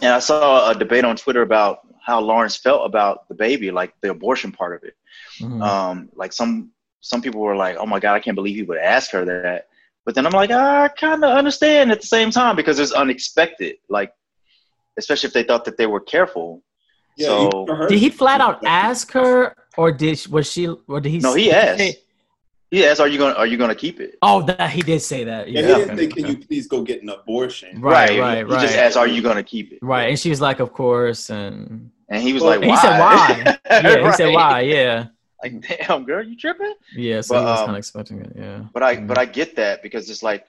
and 0.00 0.12
I 0.12 0.18
saw 0.18 0.70
a 0.70 0.74
debate 0.74 1.04
on 1.04 1.16
Twitter 1.16 1.42
about 1.42 1.80
how 2.04 2.20
Lawrence 2.20 2.56
felt 2.56 2.84
about 2.84 3.28
the 3.28 3.34
baby, 3.34 3.70
like 3.70 3.94
the 4.02 4.10
abortion 4.10 4.52
part 4.52 4.76
of 4.76 4.84
it. 4.84 4.94
Mhm. 5.40 5.62
Um, 5.62 6.08
like 6.14 6.32
some 6.32 6.70
some 7.00 7.20
people 7.20 7.40
were 7.42 7.56
like, 7.56 7.76
"Oh 7.76 7.86
my 7.86 8.00
God, 8.00 8.14
I 8.14 8.20
can't 8.20 8.34
believe 8.34 8.56
he 8.56 8.62
would 8.62 8.78
ask 8.78 9.10
her 9.12 9.24
that." 9.26 9.68
But 10.04 10.14
then 10.14 10.26
I'm 10.26 10.32
like, 10.32 10.50
ah, 10.52 10.82
I 10.84 10.88
kind 10.88 11.24
of 11.24 11.30
understand 11.36 11.90
at 11.90 12.00
the 12.00 12.06
same 12.06 12.30
time 12.30 12.56
because 12.56 12.78
it's 12.78 12.92
unexpected. 12.92 13.76
Like, 13.88 14.12
especially 14.98 15.28
if 15.28 15.32
they 15.32 15.42
thought 15.44 15.64
that 15.64 15.76
they 15.78 15.86
were 15.86 16.00
careful. 16.00 16.62
yeah, 17.16 17.28
so- 17.28 17.46
even 17.48 17.66
for 17.66 17.74
her, 17.76 17.88
did 17.88 17.98
he 17.98 18.10
flat 18.10 18.40
out 18.40 18.62
ask 18.66 19.10
her, 19.12 19.56
or 19.76 19.92
did 19.92 20.18
she, 20.18 20.28
was 20.28 20.50
she, 20.50 20.68
or 20.68 21.00
did 21.00 21.10
he? 21.10 21.18
No, 21.18 21.34
he 21.34 21.50
asked. 21.52 21.78
say- 21.78 21.98
He 22.70 22.84
asked, 22.84 23.00
"Are 23.00 23.06
you 23.06 23.18
gonna 23.18 23.34
Are 23.34 23.46
you 23.46 23.56
gonna 23.56 23.74
keep 23.74 24.00
it?" 24.00 24.18
Oh, 24.20 24.42
that 24.42 24.70
he 24.70 24.82
did 24.82 25.00
say 25.00 25.22
that. 25.24 25.48
Yeah, 25.48 25.60
Yeah. 25.60 25.66
he 25.66 25.74
didn't 25.74 25.90
okay, 25.92 26.08
say, 26.08 26.12
"Can 26.16 26.26
you 26.26 26.36
please 26.38 26.66
go 26.66 26.82
get 26.82 27.02
an 27.04 27.08
abortion?" 27.08 27.80
Right, 27.80 28.18
right, 28.18 28.18
right. 28.18 28.60
He 28.60 28.66
just 28.66 28.76
right. 28.76 28.84
asked, 28.84 28.96
"Are 28.96 29.06
you 29.06 29.22
gonna 29.22 29.44
keep 29.44 29.72
it?" 29.72 29.78
Right, 29.80 30.08
and 30.10 30.18
she 30.18 30.28
was 30.30 30.40
like, 30.40 30.58
"Of 30.60 30.72
course," 30.72 31.30
and 31.30 31.90
And 32.08 32.20
he 32.22 32.32
was 32.32 32.42
Well, 32.42 32.58
like, 32.58 32.68
"Why?" 32.68 32.74
he 32.74 32.76
said, 32.84 32.98
"Why?" 32.98 33.58
Yeah, 33.70 34.06
he 34.10 34.12
said, 34.16 34.34
"Why?" 34.34 34.60
Yeah, 34.62 35.06
Like, 35.44 35.60
damn, 35.88 36.04
girl, 36.04 36.22
you 36.24 36.36
tripping? 36.36 36.74
yeah. 36.94 37.20
So 37.20 37.34
But, 37.34 37.40
he 37.40 37.46
was 37.46 37.60
um, 37.60 37.70
of 37.70 37.76
expecting 37.76 38.20
it. 38.22 38.32
Yeah, 38.34 38.64
But 38.72 38.82
I 38.82 38.96
Mhm. 38.96 39.06
but 39.08 39.18
I 39.18 39.26
get 39.26 39.56
that 39.56 39.82
because 39.82 40.08
it's 40.10 40.22
like 40.22 40.46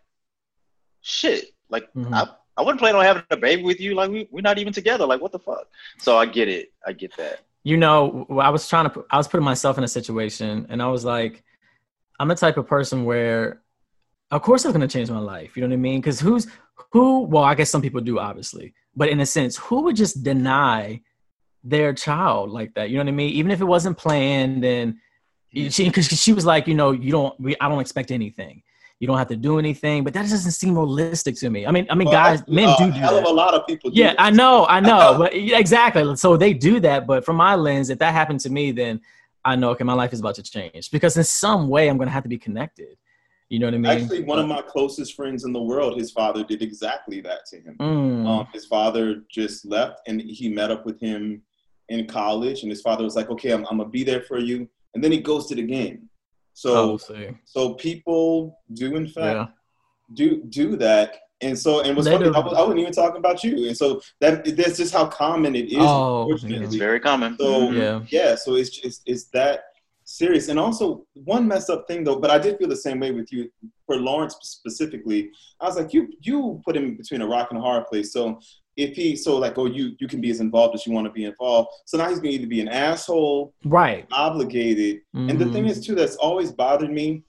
shit. 1.02 1.46
Like 1.70 1.92
Mhm. 1.94 2.14
I, 2.14 2.28
I 2.58 2.62
wouldn't 2.62 2.80
plan 2.80 2.96
on 2.96 3.04
having 3.04 3.24
a 3.30 3.38
baby 3.38 3.64
with 3.64 3.80
you. 3.80 3.96
Like 3.96 4.10
we 4.10 4.28
we're 4.32 4.42
not 4.42 4.58
even 4.58 4.74
together. 4.74 5.06
Like 5.06 5.22
what 5.22 5.32
the 5.32 5.40
fuck? 5.40 5.68
So 6.00 6.18
I 6.18 6.26
get 6.26 6.48
it. 6.48 6.72
I 6.88 6.94
get 6.94 7.16
that. 7.18 7.40
you 7.64 7.78
know, 7.78 8.28
I 8.40 8.50
was 8.50 8.70
trying 8.70 8.88
to, 8.92 9.04
I 9.10 9.18
was 9.18 9.28
putting 9.28 9.44
myself 9.44 9.78
in 9.80 9.84
a 9.84 9.88
situation, 9.88 10.68
and 10.70 10.84
I 10.84 10.88
was 10.88 11.04
like, 11.04 11.44
I'm 12.20 12.28
the 12.28 12.36
type 12.36 12.58
of 12.58 12.68
person 12.68 13.06
where, 13.06 13.64
of 14.30 14.44
course, 14.44 14.66
I'm 14.66 14.72
going 14.72 14.88
to 14.88 14.94
change 14.98 15.10
my 15.10 15.18
life. 15.18 15.58
You 15.58 15.62
know 15.62 15.70
what 15.70 15.74
I 15.74 15.78
mean? 15.78 16.00
Because 16.00 16.20
who's 16.20 16.46
who? 16.94 17.22
Well, 17.22 17.44
I 17.44 17.56
guess 17.56 17.72
some 17.72 17.82
people 17.82 18.02
do, 18.02 18.20
obviously, 18.20 18.74
but 18.96 19.10
in 19.10 19.20
a 19.20 19.26
sense, 19.26 19.58
who 19.58 19.82
would 19.82 19.96
just 19.96 20.24
deny 20.24 21.02
their 21.66 21.94
child 21.94 22.52
like 22.52 22.74
that? 22.76 22.90
You 22.90 22.98
know 22.98 23.04
what 23.04 23.10
I 23.10 23.16
mean? 23.16 23.32
Even 23.32 23.52
if 23.52 23.60
it 23.60 23.66
wasn't 23.66 23.98
planned, 23.98 24.64
and 24.64 24.96
she, 25.52 25.86
because 25.86 26.08
she 26.08 26.32
was 26.32 26.46
like, 26.46 26.68
you 26.68 26.76
know, 26.76 26.92
you 26.92 27.12
don't, 27.12 27.38
we, 27.40 27.56
I 27.60 27.68
don't 27.68 27.82
expect 27.82 28.12
anything. 28.12 28.62
You 29.00 29.08
don't 29.08 29.18
have 29.18 29.28
to 29.28 29.36
do 29.36 29.60
anything, 29.60 30.06
but 30.06 30.14
that 30.14 30.22
doesn't 30.22 30.52
seem 30.52 30.78
realistic 30.78 31.36
to 31.40 31.50
me. 31.50 31.66
I 31.68 31.72
mean, 31.72 31.86
I 31.90 31.96
mean, 31.96 32.06
Well, 32.08 32.14
guys, 32.14 32.40
actually, 32.40 32.56
men 32.56 32.70
uh, 32.70 32.78
do 32.78 32.86
do 32.86 32.92
hell 33.00 33.14
that. 33.16 33.24
of 33.24 33.30
a 33.30 33.34
lot 33.34 33.54
of 33.54 33.68
people. 33.68 33.90
Do 33.92 34.00
Yeah, 34.00 34.12
that. 34.12 34.22
I 34.22 34.30
know, 34.30 34.66
I 34.68 34.80
know, 34.80 35.16
but 35.20 35.34
exactly. 35.34 36.16
So 36.16 36.38
they 36.38 36.54
do 36.54 36.80
that, 36.80 37.06
but 37.06 37.26
from 37.26 37.36
my 37.36 37.56
lens, 37.56 37.90
if 37.90 38.00
that 38.00 38.14
happened 38.14 38.40
to 38.42 38.50
me, 38.50 38.72
then 38.72 39.02
I 39.44 39.56
know 39.58 39.72
okay, 39.72 39.84
my 39.84 39.94
life 39.94 40.14
is 40.14 40.22
about 40.22 40.36
to 40.36 40.44
change 40.44 40.92
because 40.92 41.18
in 41.18 41.24
some 41.26 41.68
way 41.68 41.90
I'm 41.90 41.98
going 41.98 42.08
to 42.08 42.14
have 42.14 42.24
to 42.24 42.30
be 42.30 42.38
connected. 42.38 42.98
You 43.50 43.60
know 43.60 43.68
what 43.68 43.76
I 43.76 43.78
mean? 43.78 43.92
Actually, 43.92 44.24
one 44.24 44.40
of 44.40 44.48
my 44.48 44.62
closest 44.64 45.16
friends 45.16 45.44
in 45.44 45.54
the 45.54 45.62
world, 45.62 46.00
his 46.00 46.10
father 46.12 46.44
did 46.44 46.64
exactly 46.64 47.22
that 47.22 47.46
to 47.52 47.58
him. 47.60 47.78
Mm, 47.80 48.26
Um, 48.28 48.48
his 48.52 48.66
father 48.66 49.24
just 49.30 49.66
left, 49.66 50.00
and 50.08 50.20
he 50.20 50.50
met 50.50 50.72
up 50.72 50.84
with 50.86 51.00
him 51.00 51.44
in 51.90 52.08
college, 52.08 52.62
and 52.62 52.70
his 52.70 52.82
father 52.82 53.04
was 53.04 53.16
like, 53.16 53.30
"Okay, 53.30 53.52
I'm, 53.52 53.66
I'm 53.70 53.78
gonna 53.78 53.90
be 53.90 54.04
there 54.04 54.22
for 54.22 54.40
you," 54.40 54.68
and 54.94 55.04
then 55.04 55.12
he 55.12 55.20
goes 55.20 55.48
to 55.48 55.56
the 55.56 55.64
game. 55.64 56.10
So, 56.54 56.98
so 57.44 57.74
people 57.74 58.60
do 58.74 58.96
in 58.96 59.08
fact 59.08 59.36
yeah, 59.36 59.48
do 60.14 60.44
do 60.44 60.78
that, 60.78 61.18
and 61.42 61.58
so 61.58 61.82
and 61.82 61.96
what's 61.96 62.08
funny. 62.08 62.28
I, 62.28 62.40
was, 62.40 62.54
I 62.54 62.62
wasn't 62.62 62.80
even 62.80 62.94
talking 62.94 63.18
about 63.18 63.44
you, 63.44 63.68
and 63.68 63.76
so 63.76 64.02
that 64.22 64.46
that's 64.56 64.78
just 64.78 64.94
how 64.94 65.06
common 65.08 65.56
it 65.56 65.72
is. 65.72 65.78
Oh. 65.80 66.32
It's 66.32 66.76
very 66.76 67.00
common. 67.00 67.38
So 67.38 67.72
yeah. 67.72 68.02
yeah, 68.10 68.36
so 68.36 68.56
it's 68.56 68.70
just 68.70 69.02
it's 69.06 69.26
that 69.26 69.66
serious. 70.06 70.48
And 70.48 70.58
also 70.58 71.06
one 71.14 71.48
messed 71.48 71.70
up 71.70 71.88
thing 71.88 72.04
though, 72.04 72.20
but 72.20 72.32
I 72.32 72.40
did 72.40 72.58
feel 72.58 72.70
the 72.70 72.76
same 72.76 73.00
way 73.00 73.12
with 73.12 73.32
you 73.34 73.52
for 73.86 73.98
Lawrence 73.98 74.38
specifically. 74.42 75.32
I 75.60 75.66
was 75.66 75.76
like, 75.76 75.94
you 75.94 76.08
you 76.22 76.62
put 76.64 76.78
him 76.78 76.96
between 76.96 77.22
a 77.22 77.28
rock 77.28 77.50
and 77.50 77.60
a 77.60 77.62
hard 77.62 77.88
place. 77.88 78.14
So 78.14 78.40
if 78.78 78.96
he 78.96 79.16
so 79.16 79.38
like 79.38 79.58
oh 79.58 79.66
you 79.66 79.96
you 80.00 80.08
can 80.08 80.20
be 80.22 80.30
as 80.30 80.40
involved 80.42 80.76
as 80.76 80.86
you 80.86 80.94
want 80.94 81.06
to 81.08 81.12
be 81.14 81.26
involved. 81.26 81.70
So 81.86 81.98
now 81.98 82.10
he's 82.10 82.20
gonna 82.20 82.30
either 82.32 82.48
be 82.48 82.62
an 82.62 82.68
asshole, 82.68 83.54
Right. 83.64 84.06
obligated. 84.12 85.02
And 85.14 85.40
the 85.40 85.46
thing 85.50 85.66
Mhm. 85.66 85.70
is 85.70 85.86
too 85.86 85.96
that's 85.96 86.16
always 86.18 86.52
bothered 86.52 86.92
me 86.92 87.24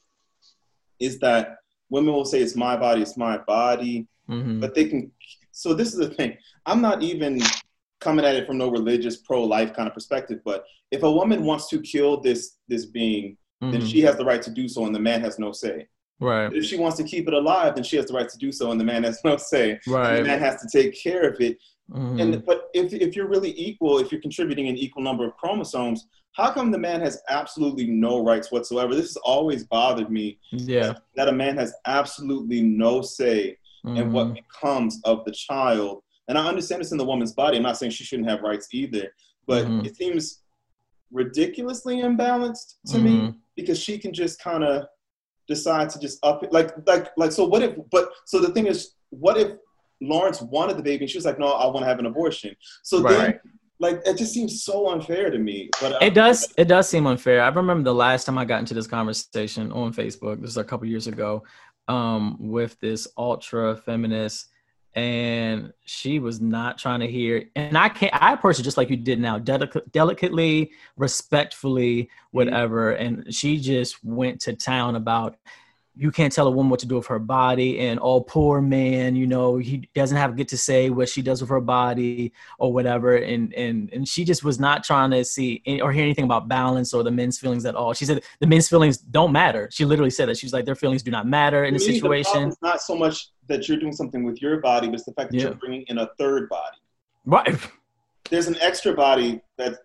is 0.99 1.19
that 1.21 1.57
women 1.91 2.13
will 2.15 2.25
say 2.25 2.41
it's 2.41 2.57
my 2.57 2.77
body, 2.77 3.03
it's 3.03 3.17
my 3.17 3.39
body 3.39 4.07
Mhm. 4.29 4.61
but 4.61 4.75
they 4.75 4.87
can 4.89 5.13
so 5.53 5.73
this 5.73 5.93
is 5.93 5.99
the 6.01 6.11
thing 6.11 6.37
i'm 6.67 6.81
not 6.83 7.01
even 7.03 7.41
coming 8.01 8.25
at 8.25 8.35
it 8.35 8.45
from 8.47 8.59
no 8.59 8.69
religious 8.69 9.17
pro-life 9.19 9.73
kind 9.73 9.87
of 9.89 9.95
perspective 9.95 10.41
but 10.45 10.65
if 10.91 11.05
a 11.05 11.11
woman 11.11 11.45
wants 11.45 11.69
to 11.69 11.81
kill 11.81 12.21
this 12.21 12.57
this 12.67 12.87
being 12.87 13.37
then 13.61 13.81
Mhm. 13.81 13.87
she 13.91 14.01
has 14.01 14.17
the 14.17 14.25
right 14.25 14.43
to 14.43 14.51
do 14.51 14.67
so 14.69 14.85
and 14.85 14.93
the 14.95 14.99
man 14.99 15.21
has 15.21 15.39
no 15.39 15.53
say 15.53 15.87
right. 16.21 16.53
if 16.53 16.65
she 16.65 16.77
wants 16.79 16.97
to 16.97 17.05
keep 17.05 17.29
it 17.29 17.35
alive 17.35 17.75
then 17.75 17.85
she 17.85 17.97
has 17.97 18.07
the 18.07 18.15
right 18.15 18.29
to 18.29 18.39
do 18.39 18.51
so 18.53 18.71
and 18.71 18.81
the 18.81 18.85
man 18.85 19.03
has 19.05 19.21
no 19.25 19.37
say 19.37 19.79
Right. 19.87 20.17
and 20.17 20.19
the 20.25 20.29
man 20.29 20.39
has 20.41 20.61
to 20.63 20.69
take 20.73 21.01
care 21.01 21.29
of 21.29 21.41
it 21.41 21.59
Mhm. 21.91 22.21
and 22.21 22.45
but 22.45 22.69
if, 22.75 22.93
if 22.93 23.15
you're 23.15 23.29
really 23.29 23.55
equal 23.57 23.99
if 24.01 24.11
you're 24.11 24.21
contributing 24.21 24.67
an 24.67 24.77
equal 24.77 25.03
number 25.05 25.25
of 25.25 25.37
chromosomes 25.37 26.09
how 26.33 26.51
come 26.51 26.73
the 26.73 26.79
man 26.79 27.01
has 27.01 27.23
absolutely 27.29 27.87
no 27.87 28.25
rights 28.25 28.51
whatsoever 28.51 28.93
this 28.93 29.05
has 29.07 29.17
always 29.19 29.63
bothered 29.65 30.11
me 30.11 30.37
yeah. 30.51 30.95
that 31.15 31.29
a 31.29 31.33
man 31.33 31.57
has 31.57 31.73
absolutely 31.87 32.61
no 32.61 33.03
say 33.03 33.57
in 33.85 34.11
what 34.11 34.35
becomes 34.35 35.01
of 35.05 35.25
the 35.25 35.31
child. 35.31 36.03
And 36.27 36.37
I 36.37 36.45
understand 36.49 36.83
it's 36.83 36.91
in 36.91 36.99
the 36.99 37.05
woman's 37.05 37.35
body. 37.35 37.57
I'm 37.57 37.63
not 37.63 37.77
saying 37.79 37.93
she 37.93 38.03
shouldn't 38.03 38.29
have 38.29 38.41
rights 38.43 38.67
either, 38.73 39.13
but 39.47 39.65
Mhm. 39.65 39.87
it 39.87 39.95
seems 39.95 40.41
ridiculously 41.13 42.03
imbalanced 42.03 42.75
to 42.87 42.99
me 42.99 43.11
Mhm. 43.19 43.37
because 43.55 43.79
she 43.81 43.97
can 43.99 44.13
just 44.13 44.41
kind 44.41 44.65
of 44.65 44.87
decide 45.49 45.91
to 45.91 45.99
just 45.99 46.19
up 46.25 46.43
it. 46.43 46.53
Like, 46.53 46.73
like, 46.87 47.09
like. 47.17 47.33
So 47.33 47.45
what 47.45 47.63
if? 47.63 47.77
But 47.91 48.11
so 48.25 48.41
the 48.41 48.51
thing 48.53 48.67
is, 48.67 48.95
what 49.11 49.37
if 49.37 49.53
Lawrence 50.01 50.41
wanted 50.43 50.77
the 50.77 50.83
baby 50.83 51.05
and 51.05 51.11
she 51.11 51.19
was 51.19 51.25
like, 51.25 51.39
"No, 51.39 51.49
I 51.49 51.67
want 51.67 51.81
to 51.81 51.87
have 51.87 51.99
an 51.99 52.07
abortion." 52.07 52.55
So 52.83 53.01
then, 53.01 53.41
like, 53.79 54.01
it 54.05 54.17
just 54.17 54.33
seems 54.33 54.65
so 54.65 54.91
unfair 54.91 55.31
to 55.31 55.39
me. 55.39 55.71
But 55.81 56.03
It 56.03 56.15
does. 56.15 56.53
It 56.57 56.69
does 56.69 56.89
seem 56.89 57.07
unfair. 57.07 57.43
I 57.43 57.49
remember 57.49 57.85
the 57.85 57.95
last 57.95 58.25
time 58.25 58.39
I 58.39 58.45
got 58.45 58.61
into 58.61 58.75
this 58.75 58.87
conversation 58.87 59.73
on 59.73 59.93
Facebook. 59.93 60.37
This 60.37 60.49
was 60.49 60.57
a 60.57 60.65
couple 60.65 60.87
years 60.87 61.07
ago, 61.07 61.45
um, 61.89 62.37
with 62.39 62.79
this 62.81 63.07
ultra 63.17 63.77
feminist, 63.77 64.49
and 64.97 65.75
she 65.85 66.19
was 66.19 66.41
not 66.41 66.79
trying 66.79 67.01
to 67.01 67.07
hear. 67.07 67.45
And 67.55 67.77
I 67.77 67.91
can't. 67.91 68.13
I 68.15 68.33
approached 68.33 68.59
it 68.59 68.63
just 68.63 68.79
like 68.79 68.89
you 68.89 68.97
did 68.97 69.21
now, 69.21 69.39
delic- 69.39 69.93
delicately, 69.93 70.73
respectfully, 70.97 72.05
mm-hmm. 72.05 72.37
whatever. 72.37 72.93
And 72.93 73.33
she 73.33 73.61
just 73.61 74.03
went 74.03 74.41
to 74.43 74.55
town 74.55 74.97
about. 74.97 75.37
You 75.99 76.11
can't 76.11 76.33
tell 76.33 76.47
a 76.47 76.51
woman 76.51 76.69
what 76.69 76.81
to 76.81 76.87
do 76.87 76.97
with 76.97 77.07
her 77.07 77.19
body, 77.19 77.81
and 77.81 77.99
oh, 78.03 78.21
poor 78.21 78.61
man, 78.61 79.17
you 79.17 79.27
know, 79.27 79.57
he 79.57 79.89
doesn't 79.95 80.17
have 80.17 80.37
get 80.37 80.49
to 80.49 80.59
say 80.59 80.91
what 80.91 81.09
she 81.09 81.23
does 81.23 81.41
with 81.41 81.49
her 81.49 81.61
body 81.61 82.33
or 82.59 82.73
whatever 82.73 83.17
and 83.17 83.55
and 83.55 83.91
and 83.93 84.07
she 84.07 84.25
just 84.25 84.45
was 84.45 84.61
not 84.61 84.85
trying 84.85 85.11
to 85.11 85.25
see 85.25 85.63
any, 85.65 85.81
or 85.81 85.93
hear 85.93 86.03
anything 86.03 86.25
about 86.25 86.49
balance 86.49 86.93
or 86.93 87.03
the 87.03 87.11
men's 87.11 87.39
feelings 87.39 87.65
at 87.65 87.75
all. 87.75 87.95
She 87.95 88.05
said 88.05 88.23
the 88.41 88.47
men's 88.47 88.69
feelings 88.69 88.99
don't 88.99 89.33
matter. 89.33 89.69
She 89.73 89.85
literally 89.87 90.11
said 90.11 90.29
that. 90.29 90.37
She 90.37 90.45
was 90.47 90.53
like 90.53 90.67
their 90.67 90.75
feelings 90.75 91.03
do 91.03 91.11
not 91.11 91.27
matter 91.27 91.65
in 91.65 91.73
the 91.75 91.81
situation. 91.81 92.33
problem's 92.33 92.59
not 92.63 92.83
so 92.83 92.95
much 92.95 93.31
that 93.49 93.67
you're 93.69 93.79
doing 93.79 93.93
something 93.93 94.23
with 94.25 94.43
your 94.43 94.61
body, 94.61 94.89
but 94.89 94.97
it's 94.97 95.05
the 95.05 95.13
fact 95.13 95.31
that 95.31 95.37
Yeah. 95.39 95.45
you're 95.45 95.55
bringing 95.55 95.83
in 95.89 95.99
a 95.99 96.09
third 96.19 96.49
body. 96.49 96.77
right. 97.25 97.57
There's 98.31 98.49
an 98.49 98.57
extra 98.61 98.93
body 98.93 99.41
that 99.57 99.79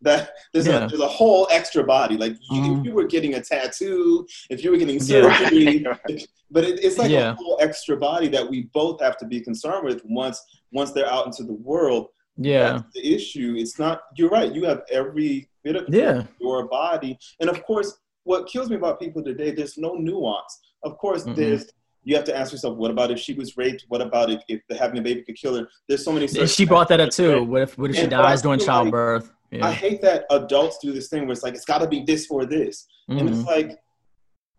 that 0.00 0.32
there's 0.52 0.66
Yeah. 0.66 0.84
a 0.84 0.88
there's 0.88 1.00
a 1.00 1.08
whole 1.08 1.46
extra 1.50 1.84
body. 1.84 2.16
Like 2.16 2.32
you, 2.50 2.60
Mhm. 2.60 2.80
if 2.80 2.84
you 2.86 2.92
were 2.92 3.06
getting 3.06 3.34
a 3.34 3.40
tattoo, 3.42 4.26
if 4.50 4.62
you 4.64 4.70
were 4.70 4.76
getting 4.76 4.96
Yeah. 5.00 5.38
surgery, 5.38 5.84
Right. 6.08 6.26
but 6.50 6.64
it, 6.64 6.82
it's 6.84 6.98
like 6.98 7.10
Yeah. 7.10 7.32
a 7.32 7.34
whole 7.34 7.58
extra 7.60 7.96
body 7.96 8.28
that 8.28 8.48
we 8.48 8.62
both 8.74 9.00
have 9.00 9.16
to 9.18 9.26
be 9.26 9.40
concerned 9.40 9.84
with 9.84 10.02
once 10.04 10.40
once 10.72 10.92
they're 10.92 11.06
out 11.10 11.26
into 11.26 11.44
the 11.44 11.52
world. 11.52 12.08
Yeah. 12.36 12.72
That's 12.72 12.92
the 12.94 13.14
issue. 13.14 13.54
It's 13.58 13.78
not. 13.78 14.02
You're 14.16 14.30
right. 14.30 14.52
You 14.52 14.64
have 14.64 14.82
every 14.90 15.48
bit 15.62 15.76
of 15.76 15.84
Yeah. 15.88 16.24
your 16.40 16.66
body, 16.66 17.18
and 17.40 17.48
of 17.50 17.62
course, 17.64 17.96
what 18.24 18.46
kills 18.46 18.70
me 18.70 18.76
about 18.76 18.98
people 19.00 19.22
today, 19.22 19.50
there's 19.50 19.76
no 19.78 19.94
nuance. 19.94 20.60
Of 20.82 20.96
course, 20.98 21.24
Mhm. 21.24 21.36
there's. 21.36 21.66
You 22.04 22.16
have 22.16 22.24
to 22.24 22.36
ask 22.36 22.50
yourself, 22.50 22.76
what 22.76 22.90
about 22.90 23.12
if 23.12 23.20
she 23.20 23.32
was 23.32 23.56
raped? 23.56 23.84
What 23.88 24.02
about 24.02 24.28
if, 24.28 24.42
if 24.48 24.60
having 24.76 24.98
a 24.98 25.02
baby 25.02 25.22
could 25.22 25.36
kill 25.36 25.54
her? 25.56 25.68
There's 25.88 26.04
so 26.04 26.10
many. 26.10 26.26
She 26.26 26.64
brought 26.64 26.88
that 26.88 26.98
up 26.98 27.10
too. 27.10 27.44
What 27.44 27.62
if 27.62 27.78
what 27.78 27.90
if 27.90 27.96
she 27.96 28.02
And 28.02 28.10
but 28.10 28.22
dies 28.22 28.42
during 28.42 28.58
childbirth? 28.58 29.22
like- 29.26 29.32
childbirth? 29.60 29.70
I 29.70 29.88
hate 29.88 30.02
that 30.02 30.24
adults 30.30 30.78
do 30.78 30.92
this 30.92 31.08
thing 31.08 31.22
where 31.22 31.32
it's 31.32 31.42
like 31.42 31.54
it's 31.54 31.64
got 31.64 31.78
to 31.78 31.88
be 31.88 32.04
this 32.04 32.28
or 32.30 32.44
this, 32.46 32.86
and 33.08 33.28
Mhm. 33.28 33.32
it's 33.32 33.44
like 33.46 33.78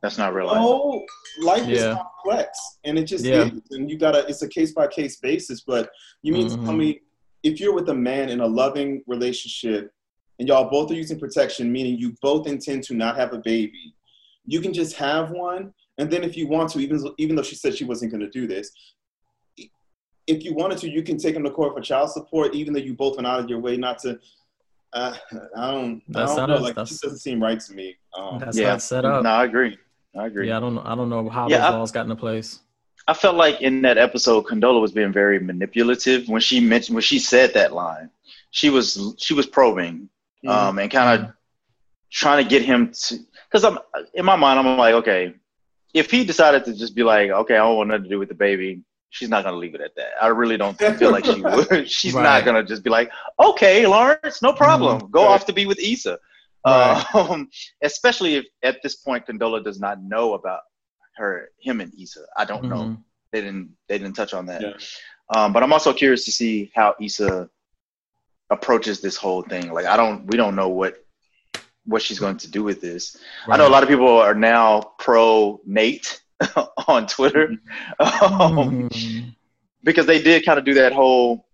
That's 0.01 0.17
not 0.17 0.33
real 0.33 0.47
life. 0.47 0.57
oh, 0.61 1.05
life 1.41 1.67
is 1.69 1.83
complex, 1.95 2.59
and 2.83 2.97
it 2.99 3.05
just 3.05 3.25
Yeah. 3.25 3.45
is, 3.45 3.61
and 3.71 3.89
you 3.89 3.97
gotta. 3.97 4.27
It's 4.27 4.41
a 4.41 4.47
case 4.49 4.73
by 4.73 4.87
case 4.87 5.17
basis, 5.17 5.61
but 5.61 5.89
you 6.21 6.33
mean 6.33 6.47
to 6.49 6.57
tell 6.57 6.73
me 6.73 7.01
if 7.43 7.59
you're 7.59 7.73
with 7.73 7.89
a 7.89 7.93
man 7.93 8.29
in 8.29 8.39
a 8.41 8.47
loving 8.47 9.03
relationship, 9.07 9.91
and 10.39 10.47
y'all 10.47 10.69
both 10.69 10.91
are 10.91 10.95
using 10.95 11.19
protection, 11.19 11.71
meaning 11.71 11.97
you 11.97 12.15
both 12.21 12.47
intend 12.47 12.83
to 12.83 12.93
not 12.95 13.15
have 13.15 13.33
a 13.33 13.39
baby, 13.39 13.93
you 14.45 14.59
can 14.61 14.73
just 14.73 14.95
have 14.95 15.31
one, 15.31 15.73
and 15.97 16.09
then 16.11 16.23
if 16.23 16.35
you 16.35 16.47
want 16.47 16.69
to, 16.71 16.79
even 16.79 16.99
even 17.17 17.35
though 17.35 17.43
she 17.43 17.55
said 17.55 17.75
she 17.75 17.85
wasn't 17.85 18.11
going 18.11 18.21
to 18.21 18.29
do 18.29 18.45
this. 18.47 18.71
If 20.25 20.45
you 20.45 20.53
wanted 20.53 20.77
to, 20.79 20.89
you 20.89 21.03
can 21.03 21.17
take 21.17 21.35
him 21.35 21.43
to 21.43 21.51
court 21.51 21.73
for 21.75 21.81
child 21.81 22.09
support, 22.09 22.55
even 22.55 22.71
though 22.73 22.79
you 22.79 22.93
both 22.93 23.17
went 23.17 23.27
out 23.27 23.41
of 23.41 23.49
your 23.49 23.59
way 23.59 23.75
not 23.75 23.99
to. 23.99 24.19
Uh, 24.93 25.15
I 25.57 25.71
don't. 25.71 26.01
That's 26.07 26.31
I 26.33 26.35
don't 26.45 26.49
know. 26.49 26.55
us. 26.55 26.61
Like, 26.61 26.71
it 26.71 26.75
That's- 26.75 26.89
just 26.89 27.01
doesn't 27.01 27.19
seem 27.19 27.41
right 27.41 27.59
to 27.59 27.73
me. 27.73 27.97
Um, 28.17 28.39
That's 28.39 28.57
yeah. 28.57 28.69
how 28.69 28.75
it's 28.75 28.83
set 28.85 29.05
up. 29.05 29.23
No, 29.23 29.29
I 29.29 29.45
agree. 29.45 29.77
I 30.15 30.27
agree. 30.27 30.47
Yeah, 30.49 30.57
I 30.57 30.59
don't 30.59 30.75
know. 30.75 30.83
I 30.85 30.95
don't 30.95 31.09
know 31.09 31.27
how 31.29 31.47
Yeah, 31.49 31.57
those 31.57 31.65
I- 31.65 31.77
laws 31.77 31.91
got 31.91 32.03
into 32.03 32.15
place. 32.15 32.59
I 33.07 33.13
felt 33.13 33.35
like 33.35 33.61
in 33.61 33.81
that 33.81 33.97
episode, 33.97 34.45
Condola 34.45 34.79
was 34.79 34.93
being 34.93 35.11
very 35.11 35.37
manipulative 35.39 36.29
when 36.29 36.39
she 36.39 36.59
mentioned 36.61 36.95
when 36.95 37.01
she 37.01 37.19
said 37.19 37.53
that 37.53 37.73
line. 37.73 38.09
She 38.51 38.69
was 38.69 39.15
she 39.17 39.33
was 39.33 39.45
probing 39.45 40.09
Mm-hmm. 40.45 40.49
um, 40.49 40.77
and 40.79 40.91
kind 40.91 41.21
of 41.23 41.31
trying 42.11 42.43
to 42.43 42.49
get 42.49 42.61
him 42.63 42.91
to 42.91 43.17
because 43.49 43.63
I'm 43.63 43.79
in 44.13 44.25
my 44.25 44.35
mind 44.35 44.59
I'm 44.59 44.77
like 44.77 44.93
okay 44.95 45.33
if 45.93 46.11
he 46.11 46.25
decided 46.25 46.65
to 46.65 46.73
just 46.73 46.95
be 46.95 47.01
like 47.03 47.29
okay 47.31 47.55
I 47.55 47.59
don't 47.59 47.77
want 47.77 47.89
nothing 47.89 48.03
to 48.03 48.09
do 48.09 48.19
with 48.19 48.27
the 48.27 48.35
baby 48.35 48.81
she's 49.13 49.29
not 49.29 49.43
gonna 49.43 49.57
leave 49.57 49.75
it 49.75 49.81
at 49.81 49.95
that 49.95 50.11
I 50.21 50.27
really 50.27 50.57
don't 50.57 50.77
feel 50.77 51.11
like 51.11 51.25
she 51.25 51.41
would 51.55 51.89
she's 51.97 52.13
Right. 52.13 52.23
not 52.23 52.45
gonna 52.45 52.63
just 52.63 52.83
be 52.83 52.89
like 52.89 53.11
okay 53.39 53.85
Lawrence 53.87 54.41
no 54.41 54.51
problem 54.53 55.09
go 55.11 55.23
Right. 55.23 55.31
off 55.33 55.45
to 55.45 55.53
be 55.53 55.65
with 55.65 55.79
Issa 55.79 56.17
Right. 56.65 57.05
um, 57.15 57.49
especially 57.83 58.35
if 58.35 58.45
at 58.63 58.81
this 58.83 58.95
point 58.97 59.25
Condola 59.27 59.63
does 59.63 59.79
not 59.79 60.01
know 60.03 60.33
about 60.33 60.61
her 61.15 61.49
him 61.59 61.79
and 61.81 61.91
Issa 61.99 62.23
I 62.37 62.43
don't 62.45 62.65
know 62.65 62.83
Mhm. 62.85 62.97
they 63.31 63.41
didn't 63.41 63.69
they 63.87 63.97
didn't 63.97 64.15
touch 64.15 64.33
on 64.33 64.45
that. 64.47 64.61
Yeah. 64.61 64.73
Um, 65.35 65.53
but 65.53 65.61
I'm 65.63 65.73
also 65.73 65.91
curious 65.93 66.25
to 66.25 66.31
see 66.31 66.71
how 66.75 66.95
Issa 67.01 67.49
approaches 68.49 68.99
this 69.01 69.15
whole 69.15 69.41
thing. 69.41 69.71
Like 69.73 69.85
I 69.85 69.95
don't 69.97 70.25
we 70.27 70.37
don't 70.37 70.55
know 70.55 70.69
what 70.69 70.93
what 71.85 72.01
she's 72.01 72.19
going 72.19 72.37
to 72.37 72.49
do 72.49 72.63
with 72.63 72.79
this. 72.81 73.17
I 73.47 73.57
know 73.57 73.67
a 73.67 73.73
lot 73.75 73.83
of 73.83 73.89
people 73.89 74.07
are 74.07 74.35
now 74.35 74.93
pro 74.99 75.59
Nate 75.65 76.21
on 76.87 77.07
Twitter 77.07 77.49
um, 77.99 78.89
Mhm. 78.89 79.35
because 79.83 80.05
they 80.05 80.21
did 80.21 80.45
kind 80.45 80.59
of 80.59 80.65
do 80.65 80.73
that 80.75 80.93
whole. 80.93 81.47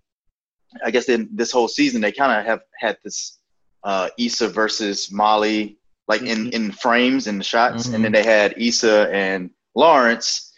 I 0.85 0.91
guess 0.91 1.09
in 1.09 1.29
this 1.33 1.51
whole 1.51 1.67
season 1.67 1.99
they 2.01 2.11
kind 2.11 2.31
of 2.39 2.45
have 2.45 2.61
had 2.77 2.97
this 3.03 3.39
uh, 3.83 4.09
Issa 4.19 4.49
versus 4.49 5.11
Molly 5.11 5.77
like 6.07 6.21
in 6.21 6.45
Mhm. 6.45 6.53
in 6.53 6.71
frames 6.71 7.27
and 7.27 7.39
the 7.39 7.43
shots, 7.43 7.87
Mhm. 7.87 7.93
and 7.95 8.05
then 8.05 8.11
they 8.11 8.23
had 8.23 8.53
Issa 8.57 9.09
and 9.13 9.49
Lawrence, 9.75 10.53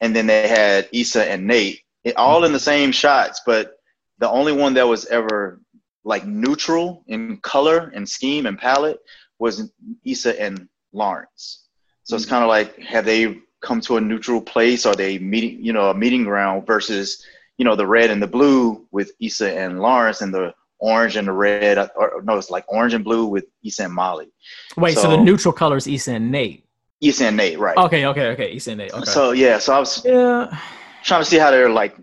and 0.00 0.14
then 0.14 0.26
they 0.26 0.48
had 0.48 0.88
Issa 0.92 1.28
and 1.30 1.46
Nate, 1.46 1.80
it, 2.04 2.16
all 2.16 2.44
in 2.44 2.52
the 2.52 2.60
same 2.60 2.92
shots. 2.92 3.40
But 3.44 3.76
the 4.18 4.28
only 4.30 4.52
one 4.52 4.74
that 4.74 4.86
was 4.86 5.06
ever 5.06 5.60
like 6.04 6.24
neutral 6.26 7.04
in 7.08 7.36
color 7.38 7.90
and 7.94 8.08
scheme 8.08 8.46
and 8.46 8.58
palette 8.58 8.98
was 9.38 9.70
Issa 10.04 10.40
and 10.40 10.68
Lawrence. 10.92 11.68
So 12.04 12.16
it's 12.16 12.26
Mhm. 12.26 12.30
kind 12.30 12.42
of 12.44 12.48
like 12.48 12.78
have 12.80 13.04
they 13.04 13.38
come 13.62 13.80
to 13.82 13.96
a 13.96 14.00
neutral 14.00 14.40
place? 14.40 14.84
Are 14.86 14.94
they 14.94 15.18
meeting, 15.18 15.64
you 15.64 15.72
know, 15.72 15.90
a 15.90 15.94
meeting 15.94 16.24
ground 16.24 16.66
versus, 16.66 17.24
you 17.58 17.64
know, 17.64 17.76
the 17.76 17.86
red 17.86 18.10
and 18.10 18.20
the 18.22 18.26
blue 18.26 18.86
with 18.90 19.12
Issa 19.20 19.52
and 19.58 19.80
Lawrence 19.80 20.20
and 20.20 20.32
the 20.34 20.54
orange 20.78 21.16
and 21.16 21.28
the 21.28 21.32
red, 21.32 21.78
or 21.96 22.22
no, 22.24 22.36
it's 22.36 22.50
like 22.50 22.64
orange 22.68 22.92
and 22.92 23.04
blue 23.04 23.26
with 23.26 23.44
Issa 23.64 23.84
and 23.84 23.92
Molly. 23.94 24.28
Wait, 24.76 24.94
so, 24.96 25.02
So- 25.02 25.10
the 25.10 25.16
neutral 25.18 25.52
color 25.52 25.76
is 25.76 25.86
Issa 25.86 26.12
and 26.14 26.30
Nate. 26.30 26.64
Issa 27.00 27.26
and 27.26 27.36
Nate, 27.36 27.58
right? 27.58 27.76
Okay, 27.76 28.06
okay, 28.06 28.26
okay. 28.28 28.54
Issa 28.54 28.72
and 28.72 28.78
Nate. 28.78 28.92
Okay. 28.92 29.04
So 29.04 29.32
yeah, 29.32 29.58
so 29.58 29.74
I 29.74 29.78
was 29.80 30.04
yeah. 30.04 30.56
trying 31.02 31.22
to 31.22 31.24
see 31.24 31.36
how 31.38 31.50
they're 31.50 31.68
like, 31.70 31.96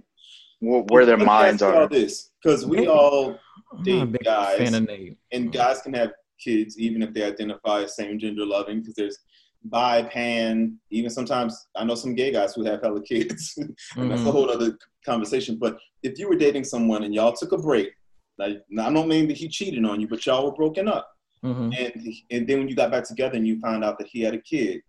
where 0.61 1.05
their 1.05 1.15
Let 1.15 1.19
me 1.19 1.25
minds 1.25 1.61
ask 1.61 1.73
y'all 1.73 1.83
are. 1.83 1.87
this 1.87 2.31
because 2.43 2.65
we 2.65 2.85
all 2.87 3.39
I'm 3.71 3.83
date 3.83 3.95
not 3.95 4.03
a 4.03 4.07
big 4.07 4.23
guys. 4.23 4.57
fan 4.57 4.73
of 4.75 4.87
Nate. 4.87 5.17
and 5.31 5.51
guys 5.53 5.81
can 5.81 5.93
have 5.93 6.11
kids 6.43 6.77
even 6.77 7.01
if 7.01 7.13
they 7.13 7.23
identify 7.23 7.83
as 7.83 7.95
same 7.95 8.19
gender 8.19 8.45
loving 8.45 8.79
because 8.81 8.95
there's 8.95 9.17
bi 9.65 10.03
pan 10.03 10.77
even 10.89 11.09
sometimes 11.09 11.67
i 11.75 11.83
know 11.83 11.95
some 11.95 12.15
gay 12.15 12.31
guys 12.31 12.53
who 12.53 12.63
have 12.63 12.81
hella 12.81 13.01
kids 13.01 13.53
and 13.97 14.09
that's 14.09 14.21
a 14.21 14.25
Mhm. 14.25 14.31
whole 14.31 14.49
other 14.49 14.77
conversation 15.05 15.57
but 15.59 15.77
if 16.01 16.17
you 16.17 16.29
were 16.29 16.35
dating 16.35 16.63
someone 16.63 17.03
and 17.03 17.13
y'all 17.13 17.33
took 17.33 17.51
a 17.51 17.57
break 17.57 17.89
like 18.37 18.57
i 18.79 18.91
don't 18.93 19.09
mean 19.09 19.27
that 19.27 19.35
he 19.37 19.49
cheated 19.49 19.83
on 19.85 19.99
you 19.99 20.07
but 20.07 20.25
y'all 20.25 20.45
were 20.45 20.53
broken 20.53 20.87
up 20.87 21.09
Mhm. 21.43 21.73
and 21.77 22.13
and 22.31 22.47
then 22.47 22.59
when 22.59 22.67
you 22.69 22.75
got 22.75 22.91
back 22.91 23.03
together 23.05 23.35
and 23.35 23.45
you 23.47 23.59
found 23.59 23.83
out 23.83 23.97
that 23.99 24.07
he 24.07 24.21
had 24.21 24.33
a 24.33 24.41
kid 24.41 24.81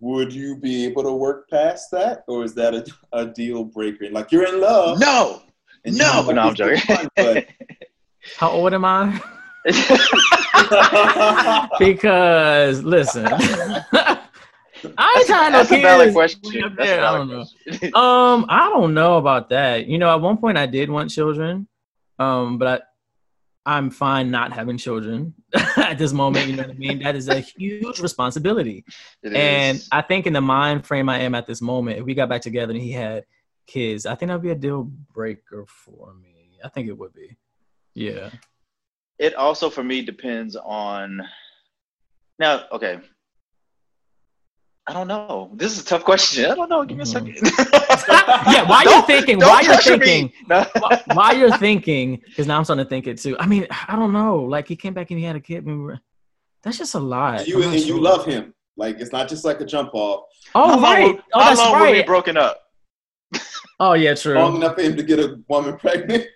would 0.00 0.32
you 0.32 0.56
be 0.56 0.84
able 0.86 1.02
to 1.02 1.12
work 1.12 1.48
past 1.50 1.90
that 1.90 2.22
or 2.28 2.44
is 2.44 2.54
that 2.54 2.74
a, 2.74 2.84
a 3.12 3.26
deal 3.26 3.64
breaker 3.64 4.08
like 4.10 4.30
you're 4.32 4.46
in 4.46 4.60
love 4.60 4.98
No, 5.00 5.42
and 5.84 5.96
no, 5.98 6.22
know, 6.22 6.30
no, 6.32 6.42
I'm 6.42 6.54
joking. 6.60 6.80
fun, 6.82 7.08
but 7.16 7.46
How 8.36 8.50
old 8.50 8.72
am 8.74 8.84
I? 8.84 9.20
because 11.78 12.82
listen, 12.82 13.26
I 14.98 15.14
ain't 15.16 15.26
trying 15.26 15.52
no 15.52 15.58
That's 15.58 15.72
a 15.72 15.80
valid 15.80 16.06
kids 16.06 16.14
question. 16.14 16.64
up 16.64 16.76
there. 16.76 17.04
I 17.04 17.16
don't 17.16 17.28
know. 17.28 17.44
Um, 18.00 18.46
I 18.48 18.68
don't 18.70 18.94
know 18.94 19.18
about 19.18 19.50
that. 19.50 19.86
You 19.86 19.98
know, 19.98 20.10
at 20.10 20.20
one 20.20 20.38
point 20.38 20.58
I 20.58 20.66
did 20.66 20.90
want 20.90 21.10
children, 21.10 21.68
um, 22.18 22.58
but 22.58 22.82
I, 23.66 23.76
I'm 23.76 23.90
fine 23.90 24.30
not 24.30 24.52
having 24.52 24.78
children 24.78 25.34
at 25.76 25.98
this 25.98 26.12
moment. 26.12 26.48
You 26.48 26.56
know 26.56 26.62
what 26.62 26.70
I 26.72 26.78
mean? 26.78 27.00
That 27.02 27.14
is 27.14 27.28
a 27.28 27.40
huge 27.40 28.00
responsibility, 28.00 28.84
It 29.22 29.34
and 29.34 29.78
is. 29.78 29.88
I 29.92 30.02
think 30.02 30.26
in 30.26 30.32
the 30.32 30.40
mind 30.40 30.86
frame 30.86 31.08
I 31.08 31.20
am 31.20 31.34
at 31.34 31.46
this 31.46 31.60
moment, 31.60 31.98
if 31.98 32.04
we 32.04 32.14
got 32.14 32.28
back 32.28 32.40
together 32.40 32.72
and 32.72 32.80
he 32.80 32.92
had 32.92 33.24
kids, 33.66 34.06
I 34.06 34.14
think 34.14 34.28
that'd 34.28 34.42
be 34.42 34.50
a 34.50 34.54
deal 34.54 34.84
breaker 35.12 35.66
for 35.68 36.14
me. 36.14 36.58
I 36.64 36.68
think 36.68 36.88
it 36.88 36.96
would 36.98 37.12
be. 37.12 37.36
Yeah. 37.94 38.30
It 39.26 39.34
also 39.34 39.68
for 39.70 39.84
me 39.84 40.02
depends 40.02 40.56
on 40.56 41.20
now 42.38 42.64
okay 42.72 42.98
i 44.86 44.92
don't 44.92 45.08
know 45.08 45.50
this 45.54 45.72
is 45.72 45.82
a 45.82 45.84
tough 45.84 46.04
question 46.04 46.46
i 46.50 46.54
don't 46.54 46.68
know 46.70 46.84
give 46.84 46.96
me 46.96 47.02
a 47.02 47.06
Mhm. 47.06 47.08
second 47.08 47.34
yeah, 48.54 48.62
while 48.68 48.82
you're 48.84 49.02
thinking, 49.02 49.38
don't 49.38 49.48
while 49.50 49.62
you're 49.64 49.76
thinking, 49.76 50.32
No. 50.48 50.62
wh- 50.82 51.08
while 51.16 51.36
you're 51.36 51.56
thinking, 51.58 52.16
because 52.26 52.46
now 52.46 52.56
I'm 52.58 52.64
starting 52.64 52.84
to 52.84 52.88
think 52.88 53.06
it 53.06 53.18
too. 53.18 53.36
I 53.38 53.46
mean, 53.46 53.66
I 53.88 53.94
don't 53.94 54.12
know. 54.12 54.36
Like 54.40 54.66
he 54.68 54.74
came 54.76 54.94
back 54.94 55.10
and 55.10 55.18
he 55.20 55.24
had 55.24 55.36
a 55.36 55.40
kid. 55.40 55.64
We 55.64 55.76
were, 55.76 55.98
that's 56.62 56.78
just 56.78 56.94
a 56.94 56.98
lot. 56.98 57.46
you 57.46 57.56
I'm 57.56 57.62
not 57.62 57.74
and 57.74 57.84
you 57.86 58.00
love 58.00 58.24
him 58.24 58.54
like 58.76 58.98
it's 59.00 59.12
not 59.12 59.28
just 59.28 59.44
like 59.44 59.60
a 59.60 59.64
jump 59.66 59.90
off 59.94 60.24
Oh 60.54 60.68
how 60.68 60.74
long, 60.74 60.82
right. 60.82 61.14
were- 61.16 61.22
Oh, 61.34 61.40
how 61.40 61.48
that's 61.50 61.60
long 61.60 61.80
were 61.80 61.90
we 61.92 62.02
broken 62.02 62.36
up 62.36 62.60
Oh 63.78 63.92
yeah, 63.92 64.14
true. 64.14 64.34
long 64.34 64.56
enough 64.56 64.74
for 64.76 64.82
him 64.82 64.96
to 64.96 65.02
get 65.02 65.18
a 65.20 65.38
woman 65.48 65.76
pregnant. 65.76 66.26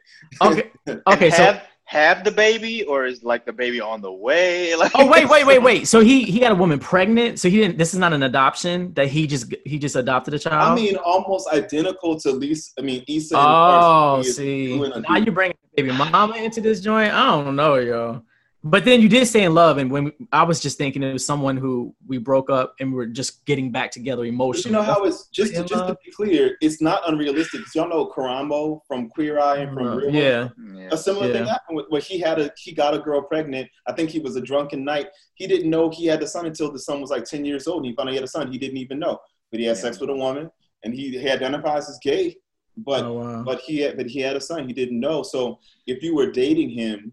Okay. 0.42 0.70
And 0.87 1.03
Okay. 1.12 1.31
So. 1.31 1.42
have 1.44 1.62
have 1.94 2.24
the 2.24 2.30
baby 2.33 2.83
or 2.83 3.07
is 3.07 3.22
like 3.22 3.46
the 3.46 3.52
baby 3.52 3.80
on 3.80 4.02
the 4.02 4.11
way 4.12 4.74
like 4.83 4.90
Oh 4.96 5.07
wait, 5.09 5.28
wait, 5.28 5.46
wait, 5.46 5.62
wait. 5.62 5.87
So 5.87 6.00
he 6.00 6.24
he 6.24 6.40
had 6.40 6.50
a 6.50 6.54
woman 6.57 6.80
pregnant. 6.80 7.38
So 7.38 7.48
he 7.48 7.59
didn't. 7.59 7.78
This 7.78 7.94
is 7.94 8.00
not 8.00 8.12
an 8.12 8.24
adoption. 8.24 8.92
That 8.94 9.07
he 9.07 9.26
just 9.28 9.54
he 9.64 9.78
just 9.78 9.94
adopted 9.94 10.35
a 10.35 10.38
child. 10.38 10.72
I 10.72 10.74
mean, 10.74 10.96
almost 10.96 11.48
identical 11.52 12.18
to 12.20 12.33
Lisa. 12.33 12.72
I 12.78 12.83
mean, 12.83 13.04
Issa. 13.07 13.37
and 13.37 13.46
Oh, 13.46 13.46
Carson. 13.46 14.22
He 14.22 14.28
is 14.28 14.37
see. 14.37 14.76
Now 14.78 15.14
dude. 15.14 15.26
you 15.26 15.33
bring 15.33 15.52
baby 15.76 15.92
mama 15.92 16.35
into 16.37 16.61
this 16.61 16.80
joint. 16.80 17.14
I 17.14 17.30
don't 17.30 17.54
know, 17.54 17.76
yo. 17.76 18.22
But 18.66 18.87
then 18.87 19.03
you 19.03 19.11
did 19.11 19.27
stay 19.27 19.44
in 19.44 19.53
love, 19.53 19.77
and 19.77 19.90
when 19.90 20.05
we, 20.05 20.12
I 20.33 20.42
was 20.42 20.59
just 20.59 20.79
thinking 20.79 21.03
it 21.03 21.12
was 21.12 21.24
someone 21.27 21.59
who 21.59 21.94
we 22.07 22.16
broke 22.16 22.48
up 22.48 22.74
and 22.81 22.94
we're 22.94 23.05
just 23.05 23.44
getting 23.44 23.70
back 23.70 23.90
together 23.90 24.24
emotionally. 24.24 24.70
you 24.74 24.77
know 24.81 24.83
how 24.83 25.05
it's 25.05 25.27
just 25.29 25.55
to, 25.55 25.64
just 25.64 25.87
to 25.87 25.94
be 26.03 26.11
clear, 26.12 26.57
it's 26.62 26.81
not 26.81 27.07
unrealistic. 27.07 27.61
'Cause 27.62 27.74
y'all 27.74 27.90
know 27.90 28.07
Karamo 28.07 28.81
from 28.88 29.11
Queer 29.11 29.38
Eye 29.38 29.59
and 29.59 29.74
from 29.74 29.87
uh, 29.87 29.96
Real 29.96 30.00
World? 30.07 30.14
yeah, 30.14 30.48
Yeah. 30.81 30.88
A 30.92 30.96
similar 30.96 31.31
thing 31.31 31.44
happened 31.44 31.77
with, 31.77 31.87
where 31.90 32.00
he 32.00 32.18
had 32.18 32.38
a 32.40 32.50
he 32.57 32.72
got 32.72 32.94
a 32.94 32.98
girl 32.98 33.20
pregnant. 33.20 33.68
I 33.87 33.92
think 33.92 34.09
he 34.09 34.18
was 34.18 34.35
a 34.37 34.40
drunken 34.40 34.83
night. 34.83 35.09
He 35.35 35.46
didn't 35.46 35.68
know 35.68 35.90
he 35.90 36.07
had 36.07 36.20
the 36.20 36.27
son 36.27 36.46
until 36.46 36.72
the 36.72 36.79
son 36.79 37.03
was 37.03 37.11
like 37.11 37.24
ten 37.24 37.44
years 37.44 37.66
old, 37.66 37.81
and 37.83 37.87
he 37.90 37.94
found 37.94 38.09
out 38.09 38.12
he 38.12 38.16
had 38.16 38.24
a 38.24 38.29
son. 38.29 38.50
He 38.50 38.57
didn't 38.57 38.79
even 38.79 38.98
know, 38.98 39.18
but 39.50 39.61
he 39.61 39.66
had 39.66 39.77
Yeah. 39.77 39.83
sex 39.83 40.00
with 40.00 40.09
a 40.09 40.16
woman, 40.16 40.50
and 40.85 40.94
he, 40.94 41.11
he 41.11 41.29
identifies 41.29 41.87
as 41.90 41.98
gay. 42.03 42.35
but 42.79 43.05
Oh, 43.05 43.12
wow. 43.12 43.42
but 43.44 43.61
he 43.61 43.81
had, 43.81 43.96
but 43.98 44.07
he 44.07 44.20
had 44.20 44.37
a 44.37 44.40
son. 44.40 44.66
He 44.66 44.72
didn't 44.72 44.98
know. 44.98 45.22
So 45.22 45.61
if 45.87 46.03
you 46.03 46.14
were 46.16 46.31
dating 46.33 46.70
him 46.70 47.12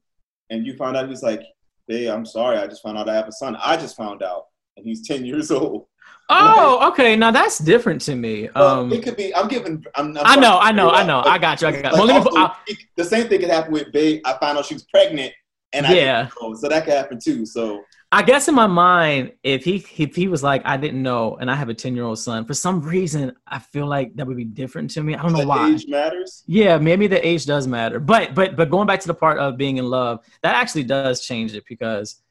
and 0.51 0.65
you 0.67 0.75
found 0.77 0.95
out 0.97 1.09
he's 1.09 1.23
like, 1.23 1.41
"Babe, 1.87 2.09
I'm 2.09 2.25
sorry, 2.25 2.57
I 2.57 2.67
just 2.67 2.83
found 2.83 2.97
out 2.99 3.09
I 3.09 3.15
have 3.15 3.27
a 3.27 3.31
son. 3.31 3.55
I 3.65 3.75
just 3.77 3.97
found 3.97 4.21
out, 4.21 4.43
and 4.77 4.85
he's 4.85 5.07
ten 5.07 5.25
years 5.25 5.49
old." 5.49 5.87
Oh, 6.33 6.87
okay. 6.91 7.15
Now 7.17 7.31
that's 7.31 7.57
different 7.57 7.99
to 8.01 8.15
me. 8.15 8.47
Well, 8.55 8.81
Um, 8.81 8.93
it 8.93 9.03
could 9.03 9.17
be. 9.17 9.35
I'm 9.35 9.47
giving. 9.47 9.83
I'm, 9.95 10.15
I'm 10.17 10.23
I 10.25 10.35
know, 10.35 10.59
I 10.59 10.71
know, 10.71 10.89
I 10.89 11.03
know. 11.03 11.21
I 11.25 11.37
got 11.37 11.61
you. 11.61 11.67
I 11.67 11.81
got. 11.81 11.93
like, 11.93 11.93
Well, 11.93 12.11
also, 12.11 12.37
I- 12.37 12.55
the 12.95 13.03
same 13.03 13.27
thing 13.27 13.39
could 13.41 13.49
happen 13.49 13.71
with 13.73 13.91
Babe. 13.91 14.21
I 14.25 14.33
found 14.39 14.57
out 14.57 14.65
she 14.65 14.73
was 14.75 14.83
pregnant, 14.85 15.33
and 15.73 15.85
I 15.85 15.93
Yeah. 15.93 16.29
so 16.55 16.69
that 16.69 16.85
could 16.85 16.93
happen 16.93 17.19
too. 17.19 17.45
So 17.45 17.81
I 18.13 18.23
guess 18.23 18.49
in 18.49 18.55
my 18.55 18.67
mind, 18.67 19.31
if 19.41 19.63
he 19.63 19.85
if 19.97 20.15
he 20.15 20.27
was 20.27 20.43
like, 20.43 20.61
I 20.65 20.75
didn't 20.75 21.01
know, 21.01 21.37
and 21.37 21.49
I 21.49 21.55
have 21.55 21.69
a 21.69 21.73
ten 21.73 21.95
year 21.95 22.03
old 22.03 22.19
son, 22.19 22.43
for 22.43 22.53
some 22.53 22.81
reason, 22.81 23.33
I 23.47 23.59
feel 23.59 23.85
like 23.85 24.15
that 24.15 24.27
would 24.27 24.35
be 24.35 24.43
different 24.43 24.91
to 24.91 25.03
me. 25.03 25.15
I 25.15 25.21
don't 25.21 25.31
know 25.31 25.39
the 25.39 25.47
why. 25.47 25.71
age 25.71 25.87
matters. 25.87 26.43
Yeah, 26.45 26.77
maybe 26.77 27.07
the 27.07 27.25
age 27.25 27.45
does 27.45 27.67
matter, 27.67 28.01
but 28.01 28.35
but 28.35 28.57
but 28.57 28.69
going 28.69 28.85
back 28.85 28.99
to 29.01 29.07
the 29.07 29.13
part 29.13 29.37
of 29.37 29.55
being 29.55 29.77
in 29.77 29.85
love, 29.85 30.19
that 30.43 30.55
actually 30.55 30.83
does 30.83 31.25
change 31.25 31.55
it 31.55 31.63
because 31.69 32.21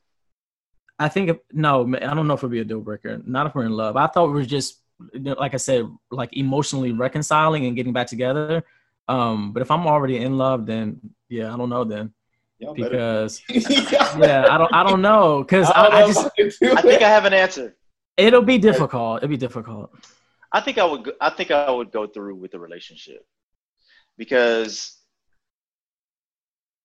I 0.99 1.09
think 1.09 1.31
if, 1.31 1.39
no, 1.51 1.87
I 1.97 2.13
don't 2.15 2.27
know 2.27 2.35
if 2.35 2.41
it'd 2.41 2.51
be 2.51 2.61
a 2.61 2.65
deal 2.65 2.83
breaker. 2.83 3.23
Not 3.25 3.47
if 3.47 3.55
we're 3.55 3.65
in 3.65 3.73
love. 3.73 3.97
I 3.97 4.07
thought 4.07 4.27
we 4.27 4.35
were 4.35 4.45
just 4.45 4.83
like 5.15 5.55
I 5.55 5.57
said, 5.57 5.87
like 6.11 6.37
emotionally 6.37 6.93
reconciling 6.93 7.65
and 7.65 7.75
getting 7.75 7.95
back 7.95 8.07
together. 8.07 8.65
Um, 9.09 9.53
but 9.53 9.63
if 9.63 9.71
I'm 9.71 9.87
already 9.87 10.19
in 10.19 10.37
love, 10.37 10.67
then 10.67 11.01
yeah, 11.31 11.55
I 11.55 11.57
don't 11.57 11.71
know 11.71 11.85
then 11.85 12.13
Y'all 12.61 12.75
because 12.75 13.43
yeah, 13.49 14.19
yeah, 14.19 14.47
I 14.51 14.59
don't 14.59 14.73
I 14.73 14.83
don't 14.83 15.01
know 15.01 15.43
because 15.43 15.71
I, 15.71 15.87
I, 15.87 16.03
I 16.03 16.07
just 16.07 16.27
I 16.27 16.31
can 16.37 16.51
do 16.61 16.77
I 16.77 16.83
think. 16.83 17.03
I 17.03 17.09
have 17.09 17.25
an 17.25 17.33
answer. 17.33 17.75
it'll 18.19 18.43
be 18.43 18.59
difficult. 18.59 19.19
It'll 19.19 19.31
be 19.31 19.39
difficult. 19.39 19.91
I 20.53 20.61
think 20.61 20.77
I 20.77 20.85
would. 20.85 21.05
go- 21.05 21.17
I 21.21 21.31
think 21.31 21.51
I 21.51 21.71
would 21.71 21.91
go 21.91 22.07
through 22.07 22.35
with 22.35 22.51
the 22.51 22.59
relationship 22.59 23.25
because, 24.19 24.99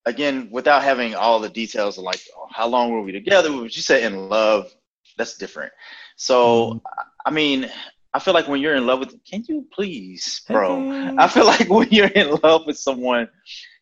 again, 0.06 0.48
without 0.50 0.82
having 0.82 1.14
all 1.14 1.42
the 1.42 1.50
details 1.50 1.98
of 1.98 2.06
like 2.06 2.22
how 2.52 2.68
long 2.68 2.92
were 2.92 3.02
we 3.02 3.12
together, 3.12 3.52
what 3.52 3.76
you 3.76 3.82
say 3.82 4.06
in 4.06 4.30
love, 4.30 4.74
that's 5.18 5.38
different. 5.38 5.74
So, 6.16 6.76
mm-hmm. 6.76 6.78
I 7.26 7.32
mean, 7.32 7.70
I 8.14 8.20
feel 8.20 8.34
like 8.34 8.48
when 8.48 8.62
you're 8.62 8.76
in 8.76 8.88
love 8.88 9.00
with, 9.00 9.14
can 9.26 9.44
you 9.50 9.68
please, 9.74 10.42
bro? 10.48 10.90
Hey. 10.90 11.16
I 11.18 11.28
feel 11.28 11.46
like 11.46 11.70
when 11.70 11.90
you're 11.90 12.08
in 12.08 12.40
love 12.44 12.66
with 12.66 12.78
someone, 12.78 13.28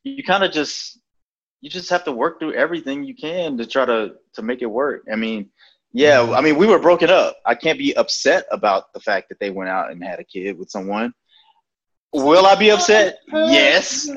you 0.04 0.24
kind 0.24 0.44
of 0.44 0.52
just 0.52 1.00
you 1.64 1.70
just 1.70 1.90
have 1.90 2.04
to 2.04 2.12
work 2.12 2.40
through 2.40 2.54
everything 2.56 3.06
you 3.06 3.16
can 3.16 3.58
to 3.58 3.66
try 3.66 3.86
to 3.86 4.16
to 4.34 4.42
make 4.42 4.62
it 4.62 4.66
work. 4.66 5.04
I 5.12 5.16
mean, 5.16 5.50
yeah, 5.94 6.22
I 6.38 6.42
mean, 6.42 6.58
we 6.58 6.68
were 6.68 6.78
broken 6.80 7.10
up. 7.10 7.38
I 7.46 7.56
can't 7.56 7.80
be 7.80 7.96
upset 7.96 8.46
about 8.52 8.92
the 8.94 9.00
fact 9.00 9.30
that 9.30 9.40
they 9.40 9.50
went 9.50 9.70
out 9.70 9.90
and 9.90 10.04
had 10.04 10.20
a 10.20 10.26
kid 10.26 10.58
with 10.60 10.70
someone. 10.70 11.14
Will 12.12 12.46
I 12.46 12.56
be 12.56 12.70
upset? 12.70 13.18
Yes. 13.32 14.08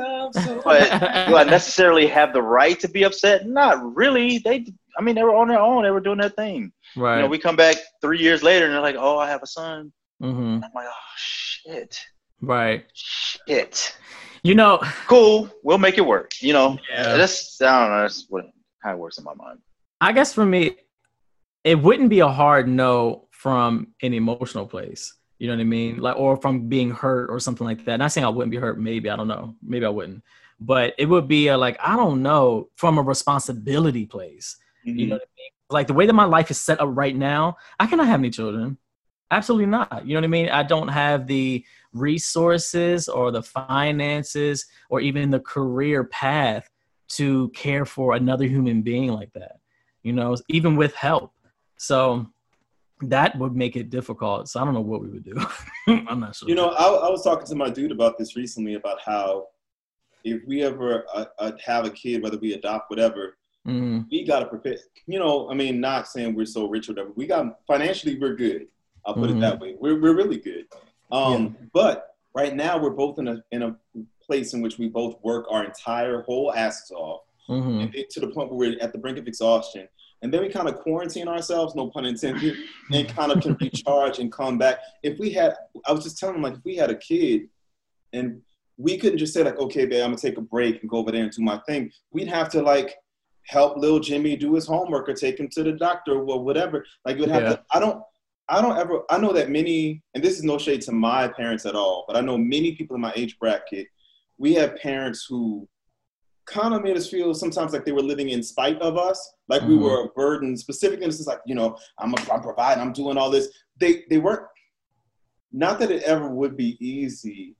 But 0.65 0.91
do 1.29 1.37
I 1.37 1.45
necessarily 1.45 2.09
have 2.09 2.33
the 2.33 2.43
right 2.43 2.79
to 2.81 2.89
be 2.89 3.05
upset? 3.05 3.47
Not 3.47 3.95
really. 3.97 4.39
They, 4.39 4.67
I 4.99 5.03
mean, 5.03 5.15
they 5.15 5.23
were 5.23 5.35
on 5.37 5.47
their 5.49 5.61
own. 5.61 5.85
They 5.85 5.91
were 5.93 6.01
doing 6.01 6.19
their 6.19 6.29
thing. 6.31 6.73
right. 6.97 7.17
You 7.17 7.23
know, 7.23 7.29
we 7.29 7.39
come 7.39 7.57
back 7.57 7.77
three 8.03 8.19
years 8.19 8.43
later 8.43 8.65
and 8.67 8.75
they're 8.75 8.81
like, 8.83 8.97
"Oh, 8.99 9.19
I 9.19 9.29
have 9.29 9.43
a 9.43 9.47
son." 9.47 9.93
hmm 10.21 10.59
I'm 10.65 10.71
like, 10.75 10.89
"Oh 10.89 11.13
shit, 11.17 12.01
Right. 12.43 12.85
shit." 12.93 13.97
You 14.43 14.55
know, 14.55 14.79
Cool, 15.07 15.51
we'll 15.63 15.79
make 15.79 15.99
it 15.99 16.07
work. 16.07 16.33
You 16.41 16.53
know, 16.53 16.79
Yeah. 16.91 17.17
that's 17.17 17.61
I 17.61 17.81
don't 17.81 17.91
know. 17.91 18.03
That's 18.03 18.27
what 18.29 18.47
how 18.83 18.93
it 18.93 18.99
works 18.99 19.19
in 19.19 19.25
my 19.25 19.35
mind. 19.35 19.59
I 20.01 20.13
guess 20.13 20.33
for 20.33 20.45
me, 20.45 20.77
it 21.65 21.77
wouldn't 21.81 22.11
be 22.11 22.21
a 22.21 22.29
hard 22.29 22.69
no 22.69 23.29
from 23.31 23.89
an 24.03 24.15
emotional 24.15 24.67
place. 24.67 25.15
You 25.39 25.49
know 25.49 25.55
what 25.55 25.61
I 25.61 25.65
mean? 25.65 25.99
Like, 25.99 26.17
or 26.17 26.37
from 26.37 26.69
being 26.69 26.91
hurt 26.91 27.29
or 27.31 27.39
something 27.41 27.67
like 27.67 27.85
that. 27.85 27.99
Not 27.99 28.13
saying 28.13 28.25
I 28.25 28.31
wouldn't 28.31 28.51
be 28.51 28.57
hurt. 28.57 28.81
Maybe 28.81 29.11
I 29.11 29.17
don't 29.17 29.29
know. 29.29 29.55
Maybe 29.63 29.85
I 29.85 29.91
wouldn't. 29.91 30.23
But 30.59 30.95
it 30.97 31.07
would 31.07 31.29
be 31.29 31.49
a, 31.49 31.59
like 31.59 31.77
I 31.83 31.97
don't 31.97 32.23
know 32.23 32.71
from 32.77 32.99
a 32.99 33.03
responsibility 33.03 34.07
place. 34.07 34.57
Mm-hmm. 34.87 34.99
You 34.99 35.07
know 35.09 35.15
what 35.17 35.23
I 35.23 35.33
mean? 35.37 35.51
Like 35.69 35.87
the 35.89 35.95
way 35.95 36.07
that 36.07 36.13
my 36.15 36.25
life 36.25 36.51
is 36.51 36.61
set 36.61 36.81
up 36.81 36.89
right 36.93 37.15
now, 37.15 37.57
I 37.79 37.87
cannot 37.87 38.07
have 38.07 38.21
any 38.21 38.31
children. 38.31 38.79
Absolutely 39.31 39.67
not. 39.67 40.07
You 40.07 40.15
know 40.15 40.21
what 40.21 40.25
I 40.25 40.29
mean? 40.29 40.49
I 40.49 40.63
don't 40.63 40.89
have 40.89 41.27
the 41.27 41.65
resources 41.99 43.09
or 43.09 43.31
the 43.31 43.43
finances 43.43 44.67
or 44.91 45.01
even 45.01 45.31
the 45.31 45.41
career 45.41 46.05
path 46.05 46.69
to 47.09 47.49
care 47.51 47.85
for 47.85 48.15
another 48.15 48.45
human 48.47 48.83
being 48.83 49.13
like 49.13 49.33
that. 49.35 49.59
You 50.03 50.13
know, 50.13 50.37
even 50.49 50.77
with 50.77 50.95
help. 50.95 51.33
So 51.77 52.27
that 53.03 53.37
would 53.39 53.55
make 53.55 53.77
it 53.77 53.91
difficult. 53.91 54.49
So 54.49 54.61
I 54.61 54.65
don't 54.65 54.75
know 54.75 54.81
what 54.81 55.03
we 55.03 55.09
would 55.09 55.25
do. 55.25 55.35
I'm 56.09 56.21
not 56.21 56.35
sure. 56.37 56.49
You 56.49 56.55
know, 56.55 56.69
I, 56.71 56.85
I 56.85 57.11
was 57.11 57.23
talking 57.23 57.47
to 57.47 57.55
my 57.55 57.69
dude 57.71 57.93
about 57.93 58.17
this 58.19 58.37
recently 58.37 58.75
about 58.75 59.01
how 59.05 59.49
if 60.25 60.43
we 60.47 60.63
ever 60.63 61.05
uh, 61.15 61.27
uh, 61.39 61.53
have 61.65 61.85
a 61.85 61.91
kid, 61.91 62.23
whether 62.23 62.39
we 62.39 62.55
adopt, 62.55 62.91
whatever, 62.91 63.37
Mhm. 63.67 64.07
we 64.11 64.25
got 64.25 64.41
to 64.41 64.47
prepare. 64.47 64.79
You 65.07 65.19
know, 65.19 65.51
I 65.51 65.55
mean, 65.55 65.81
not 65.81 66.07
saying 66.07 66.35
we're 66.37 66.47
so 66.47 66.69
rich 66.69 66.89
or 66.89 66.93
whatever. 66.93 67.11
We 67.17 67.27
got 67.27 67.59
financially, 67.67 68.17
we're 68.19 68.37
good. 68.37 68.69
I'll 69.05 69.15
put 69.15 69.29
Mhm. 69.31 69.37
it 69.37 69.41
that 69.41 69.61
way. 69.61 69.75
We're 69.79 70.01
we're 70.01 70.15
really 70.15 70.39
good. 70.39 70.67
Um, 71.11 71.57
But 71.73 72.15
right 72.35 72.55
now, 72.55 72.79
we're 72.79 72.91
both 72.91 73.19
in 73.19 73.29
a 73.29 73.43
in 73.53 73.63
a 73.63 73.77
place 74.25 74.55
in 74.55 74.61
which 74.61 74.79
we 74.79 74.89
both 74.89 75.17
work 75.23 75.47
our 75.51 75.65
entire 75.65 76.23
whole 76.23 76.53
asses 76.53 76.91
off, 76.91 77.23
Mhm. 77.49 77.83
and 77.85 77.95
it- 77.95 78.11
to 78.11 78.21
the 78.21 78.27
point 78.29 78.51
where 78.51 78.71
we're 78.71 78.79
at 78.81 78.93
the 78.93 78.99
brink 78.99 79.19
of 79.19 79.29
exhaustion. 79.29 79.89
And 80.23 80.33
then 80.35 80.43
we 80.43 80.49
kind 80.49 80.69
of 80.69 80.77
quarantine 80.81 81.29
ourselves, 81.29 81.75
no 81.77 81.89
pun 81.91 82.07
intended, 82.07 82.57
and 82.93 83.09
kind 83.09 83.31
of 83.31 83.41
can 83.41 83.55
recharge 83.61 84.19
and 84.19 84.33
come 84.33 84.59
back. 84.59 84.79
If 85.05 85.19
we 85.21 85.31
had, 85.31 85.55
I 85.87 85.93
was 85.93 86.03
just 86.03 86.19
telling 86.19 86.37
him, 86.37 86.43
like, 86.43 86.55
if 86.55 86.65
we 86.65 86.75
had 86.75 86.91
a 86.91 86.97
kid 86.97 87.49
and 88.13 88.43
we 88.79 88.97
couldn't 88.99 89.19
just 89.19 89.33
say, 89.33 89.45
like, 89.45 89.59
okay, 89.59 89.87
babe, 89.87 90.03
I'm 90.03 90.09
gonna 90.11 90.17
take 90.17 90.39
a 90.39 90.41
break 90.41 90.81
and 90.81 90.91
go 90.91 90.97
over 90.99 91.13
there 91.13 91.23
and 91.23 91.31
do 91.31 91.43
my 91.43 91.59
thing. 91.69 91.93
We'd 92.13 92.29
have 92.29 92.49
to, 92.51 92.63
like, 92.63 92.97
help 93.43 93.77
little 93.77 94.01
Jimmy 94.01 94.35
do 94.37 94.55
his 94.55 94.67
homework 94.67 95.09
or 95.09 95.15
take 95.15 95.39
him 95.39 95.49
to 95.51 95.63
the 95.63 95.73
doctor 95.73 96.15
or 96.19 96.39
whatever. 96.43 96.85
Like, 97.05 97.19
we'd 97.19 97.29
have 97.29 97.43
Yeah. 97.45 97.49
to, 97.51 97.65
I 97.73 97.79
don't, 97.79 98.03
I 98.49 98.63
don't 98.63 98.77
ever, 98.79 99.03
I 99.11 99.19
know 99.19 99.33
that 99.33 99.51
many, 99.51 100.03
and 100.15 100.23
this 100.23 100.39
is 100.39 100.45
no 100.45 100.57
shade 100.59 100.83
to 100.83 100.93
my 100.93 101.27
parents 101.29 101.67
at 101.67 101.75
all, 101.75 102.05
but 102.07 102.17
I 102.17 102.21
know 102.21 102.39
many 102.39 102.77
people 102.77 102.95
in 102.95 103.03
my 103.03 103.13
age 103.17 103.39
bracket, 103.41 103.89
we 104.39 104.55
have 104.55 104.77
parents 104.77 105.27
who 105.29 105.69
kind 106.47 106.73
of 106.73 106.85
made 106.85 106.97
us 106.97 107.11
feel 107.11 107.35
sometimes 107.35 107.73
like 107.73 107.85
they 107.85 107.91
were 107.91 108.03
living 108.03 108.29
in 108.29 108.43
spite 108.43 108.81
of 108.81 108.97
us, 108.97 109.33
like 109.49 109.63
we 109.63 109.75
Mhm. 109.75 109.81
were 109.81 110.05
a 110.05 110.09
burden. 110.11 110.57
Specifically, 110.57 111.07
this 111.07 111.19
is 111.19 111.27
like, 111.27 111.41
you 111.45 111.57
know, 111.57 111.77
I'm, 111.99 112.15
a, 112.15 112.17
I'm 112.33 112.41
providing, 112.41 112.81
I'm 112.83 112.93
doing 112.93 113.17
all 113.19 113.31
this. 113.31 113.49
They, 113.79 114.05
they 114.09 114.19
weren't, 114.19 114.47
not 115.51 115.81
that 115.81 115.91
it 115.91 116.05
ever 116.05 116.29
would 116.29 116.57
be 116.57 116.77
easy, 116.85 117.57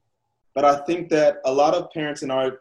but 0.55 0.65
I 0.65 0.77
think 0.85 1.09
that 1.09 1.39
a 1.45 1.53
lot 1.53 1.75
of 1.75 1.91
parents 1.91 2.23
in 2.23 2.31
our, 2.31 2.61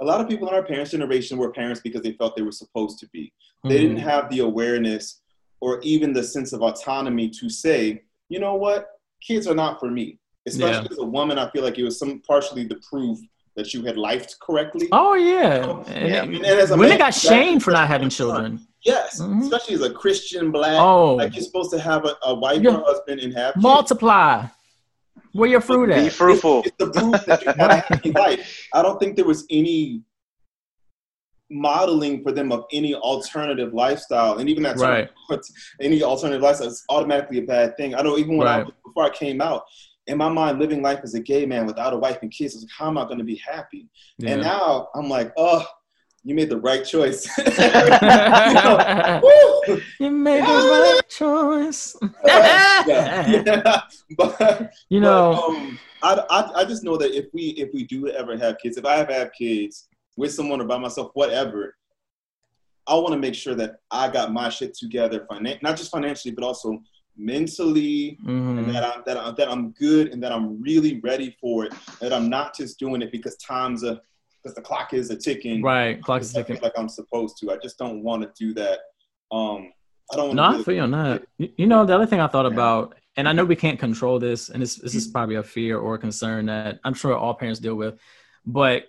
a 0.00 0.04
lot 0.04 0.20
of 0.20 0.28
people 0.28 0.48
in 0.48 0.54
our 0.54 0.64
parents' 0.64 0.90
generation 0.90 1.38
were 1.38 1.52
parents 1.52 1.80
because 1.80 2.02
they 2.02 2.12
felt 2.14 2.34
they 2.34 2.42
were 2.42 2.50
supposed 2.52 2.98
to 3.00 3.08
be. 3.12 3.32
They 3.62 3.78
didn't 3.78 3.98
Mhm. 3.98 4.10
have 4.10 4.28
the 4.30 4.40
awareness 4.40 5.20
or 5.60 5.80
even 5.82 6.12
the 6.12 6.22
sense 6.22 6.52
of 6.52 6.62
autonomy 6.62 7.28
to 7.28 7.48
say, 7.48 8.02
you 8.28 8.38
know 8.40 8.54
what, 8.54 8.88
kids 9.22 9.46
are 9.46 9.54
not 9.54 9.78
for 9.80 9.90
me. 9.90 10.18
Especially 10.46 10.88
as 10.90 10.98
a 10.98 11.04
woman, 11.04 11.38
I 11.38 11.50
feel 11.50 11.62
like 11.62 11.78
it 11.78 11.84
was 11.84 11.98
some 11.98 12.20
partially 12.26 12.64
the 12.64 12.80
proof 12.88 13.18
that 13.56 13.74
you 13.74 13.84
had 13.84 13.96
lifed 13.96 14.38
correctly. 14.40 14.88
Oh 14.92 15.14
yeah. 15.14 15.82
And 15.88 16.08
yeah. 16.08 16.22
it- 16.24 16.34
And 16.36 16.46
as 16.46 16.70
a 16.70 16.74
women 16.74 16.90
man, 16.90 16.98
got 16.98 17.14
shamed 17.14 17.62
for 17.62 17.72
not 17.72 17.88
having 17.88 18.08
children. 18.08 18.66
Yes, 18.82 19.20
Mhm. 19.20 19.42
especially 19.42 19.74
as 19.74 19.82
a 19.82 19.90
Christian 19.92 20.50
black, 20.50 20.80
Oh, 20.80 21.16
like 21.16 21.34
you're 21.34 21.44
supposed 21.44 21.70
to 21.72 21.78
have 21.78 22.06
a, 22.06 22.16
a 22.24 22.34
wife 22.34 22.62
Yeah. 22.62 22.76
or 22.76 22.84
husband 22.86 23.20
and 23.20 23.34
have 23.34 23.52
kids. 23.54 23.62
multiply. 23.62 24.46
Where 25.32 25.48
your 25.50 25.60
fruit 25.60 25.88
Be 25.88 26.06
at? 26.06 26.12
fruitful. 26.12 26.62
It's 26.64 26.76
the 26.78 26.90
proof 26.90 27.24
that 27.26 27.44
you 27.44 27.52
had 27.52 27.70
a 27.70 27.76
happy 27.76 28.10
life. 28.12 28.68
I 28.72 28.80
don't 28.82 28.98
think 28.98 29.16
there 29.16 29.26
was 29.26 29.44
any 29.50 30.02
modeling 31.50 32.22
for 32.22 32.32
them 32.32 32.52
of 32.52 32.64
any 32.72 32.94
alternative 32.94 33.74
lifestyle, 33.74 34.38
and 34.38 34.48
even 34.48 34.62
that 34.62 34.78
term, 34.78 35.08
Right. 35.30 35.40
any 35.80 36.02
alternative 36.02 36.42
lifestyle 36.42 36.68
is 36.68 36.84
automatically 36.88 37.38
a 37.38 37.42
bad 37.42 37.76
thing. 37.76 37.94
I 37.94 38.02
know 38.02 38.16
even 38.18 38.36
when 38.36 38.46
I 38.48 38.56
Right. 38.58 38.66
was, 38.66 38.74
before 38.84 39.04
I 39.04 39.10
came 39.10 39.40
out, 39.40 39.64
in 40.06 40.16
my 40.18 40.28
mind, 40.28 40.58
living 40.58 40.82
life 40.82 41.00
as 41.02 41.14
a 41.14 41.20
gay 41.20 41.46
man 41.46 41.66
without 41.66 41.92
a 41.92 41.96
wife 41.96 42.18
and 42.22 42.30
kids, 42.30 42.54
I 42.54 42.56
was 42.56 42.62
like, 42.64 42.70
how 42.76 42.88
am 42.88 42.98
I 42.98 43.04
going 43.04 43.18
to 43.18 43.24
be 43.24 43.36
happy? 43.36 43.88
And 44.24 44.40
now 44.42 44.88
I'm 44.94 45.08
like, 45.08 45.32
oh, 45.36 45.64
you 46.24 46.34
made 46.34 46.50
the 46.50 46.60
right 46.60 46.84
choice. 46.84 47.26
You 47.38 48.54
know, 48.54 49.80
you 50.00 50.10
made 50.10 50.44
the 50.44 50.66
right 50.70 51.00
choice. 51.08 51.96
yeah. 52.86 53.42
Yeah. 53.46 53.80
But 54.16 54.70
You 54.88 55.00
know, 55.00 55.32
But, 55.32 55.44
um, 55.44 55.80
I, 56.02 56.24
I, 56.30 56.60
I 56.60 56.64
just 56.64 56.82
know 56.82 56.96
that 56.96 57.16
if 57.16 57.26
we 57.34 57.48
if 57.50 57.68
we 57.74 57.84
do 57.84 58.08
ever 58.08 58.36
have 58.38 58.58
kids, 58.58 58.76
if 58.78 58.84
I 58.84 58.96
ever 58.96 59.12
have 59.12 59.32
kids 59.32 59.86
with 60.16 60.32
someone 60.32 60.60
or 60.60 60.64
by 60.64 60.78
myself, 60.78 61.10
whatever, 61.14 61.76
I 62.86 62.94
want 62.94 63.12
to 63.12 63.18
make 63.18 63.34
sure 63.34 63.54
that 63.54 63.76
I 63.90 64.10
got 64.10 64.32
my 64.32 64.48
shit 64.48 64.74
together, 64.74 65.26
finan- 65.30 65.62
not 65.62 65.76
just 65.76 65.90
financially, 65.90 66.34
but 66.34 66.44
also 66.44 66.82
mentally, 67.16 68.18
mhm. 68.24 68.58
and 68.58 68.74
that 68.74 68.84
I'm 68.84 69.02
that 69.06 69.16
I'm 69.16 69.34
that 69.36 69.48
I'm 69.48 69.70
good 69.72 70.08
and 70.08 70.22
that 70.22 70.32
I'm 70.32 70.60
really 70.60 71.00
ready 71.00 71.36
for 71.40 71.64
it. 71.66 71.72
That 72.00 72.12
I'm 72.12 72.28
not 72.28 72.56
just 72.56 72.78
doing 72.78 73.02
it 73.02 73.12
because 73.12 73.36
time's 73.36 73.84
a 73.84 74.00
because 74.42 74.54
the 74.54 74.62
clock 74.62 74.94
is 74.94 75.10
a 75.10 75.16
ticking. 75.16 75.62
right, 75.62 76.02
clock 76.02 76.22
is 76.22 76.32
ticking. 76.32 76.58
like 76.62 76.72
I'm 76.76 76.88
supposed 76.88 77.36
to. 77.38 77.52
I 77.52 77.58
just 77.58 77.78
don't 77.78 78.02
want 78.02 78.22
to 78.22 78.30
do 78.38 78.54
that. 78.54 78.80
Um, 79.30 79.72
I 80.12 80.16
don't. 80.16 80.34
No, 80.34 80.42
I 80.44 80.62
feel 80.62 80.88
that. 80.88 81.24
You- 81.38 81.66
know, 81.66 81.84
the 81.84 81.94
other 81.94 82.06
thing 82.06 82.20
I 82.20 82.26
thought 82.26 82.46
about, 82.46 82.96
and 83.16 83.28
I 83.28 83.32
know 83.32 83.44
we 83.44 83.56
can't 83.56 83.78
control 83.78 84.18
this, 84.18 84.48
and 84.48 84.62
this 84.62 84.76
this 84.76 84.94
is 84.94 85.06
probably 85.06 85.36
a 85.36 85.42
fear 85.42 85.78
or 85.78 85.94
a 85.94 85.98
concern 85.98 86.46
that 86.46 86.80
I'm 86.84 86.94
sure 86.94 87.14
all 87.16 87.34
parents 87.34 87.60
deal 87.60 87.76
with, 87.76 87.98
but 88.44 88.84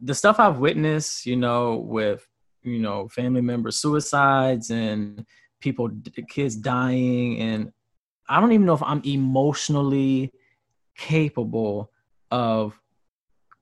the 0.00 0.14
stuff 0.14 0.40
I've 0.40 0.58
witnessed, 0.58 1.26
you 1.26 1.36
know, 1.36 1.76
with 1.76 2.26
you 2.62 2.78
know 2.78 3.08
family 3.08 3.40
member 3.40 3.70
suicides 3.70 4.70
and 4.70 5.24
people 5.60 5.90
kids 6.28 6.56
dying 6.56 7.38
and 7.38 7.72
i 8.28 8.40
don't 8.40 8.52
even 8.52 8.66
know 8.66 8.74
if 8.74 8.82
i'm 8.82 9.02
emotionally 9.04 10.30
capable 10.96 11.90
of 12.30 12.78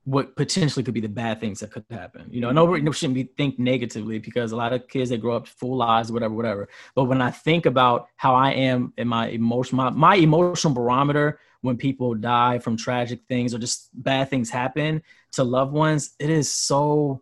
what 0.05 0.35
potentially 0.35 0.83
could 0.83 0.93
be 0.93 1.01
the 1.01 1.09
bad 1.09 1.39
things 1.39 1.59
that 1.59 1.71
could 1.71 1.85
happen. 1.91 2.25
You 2.31 2.41
know 2.41 2.51
nobody 2.51 2.83
shouldn't 2.91 3.13
be 3.13 3.25
think 3.37 3.59
negatively 3.59 4.17
because 4.17 4.51
a 4.51 4.55
lot 4.55 4.73
of 4.73 4.87
kids 4.87 5.11
they 5.11 5.17
grow 5.17 5.35
up 5.35 5.47
full 5.47 5.77
lives 5.77 6.11
whatever 6.11 6.33
whatever. 6.33 6.67
But 6.95 7.03
when 7.05 7.21
i 7.21 7.29
think 7.29 7.65
about 7.65 8.07
how 8.15 8.33
i 8.33 8.51
am 8.51 8.93
in 8.97 9.07
my 9.07 9.27
emotion 9.27 9.77
my, 9.77 9.89
my 9.91 10.15
emotional 10.15 10.73
barometer 10.73 11.39
when 11.61 11.77
people 11.77 12.15
die 12.15 12.59
from 12.59 12.77
tragic 12.77 13.21
things 13.27 13.53
or 13.53 13.59
just 13.59 13.89
bad 13.93 14.29
things 14.29 14.49
happen 14.49 15.01
to 15.31 15.43
loved 15.43 15.73
ones 15.73 16.11
it 16.19 16.29
is 16.29 16.51
so 16.51 17.21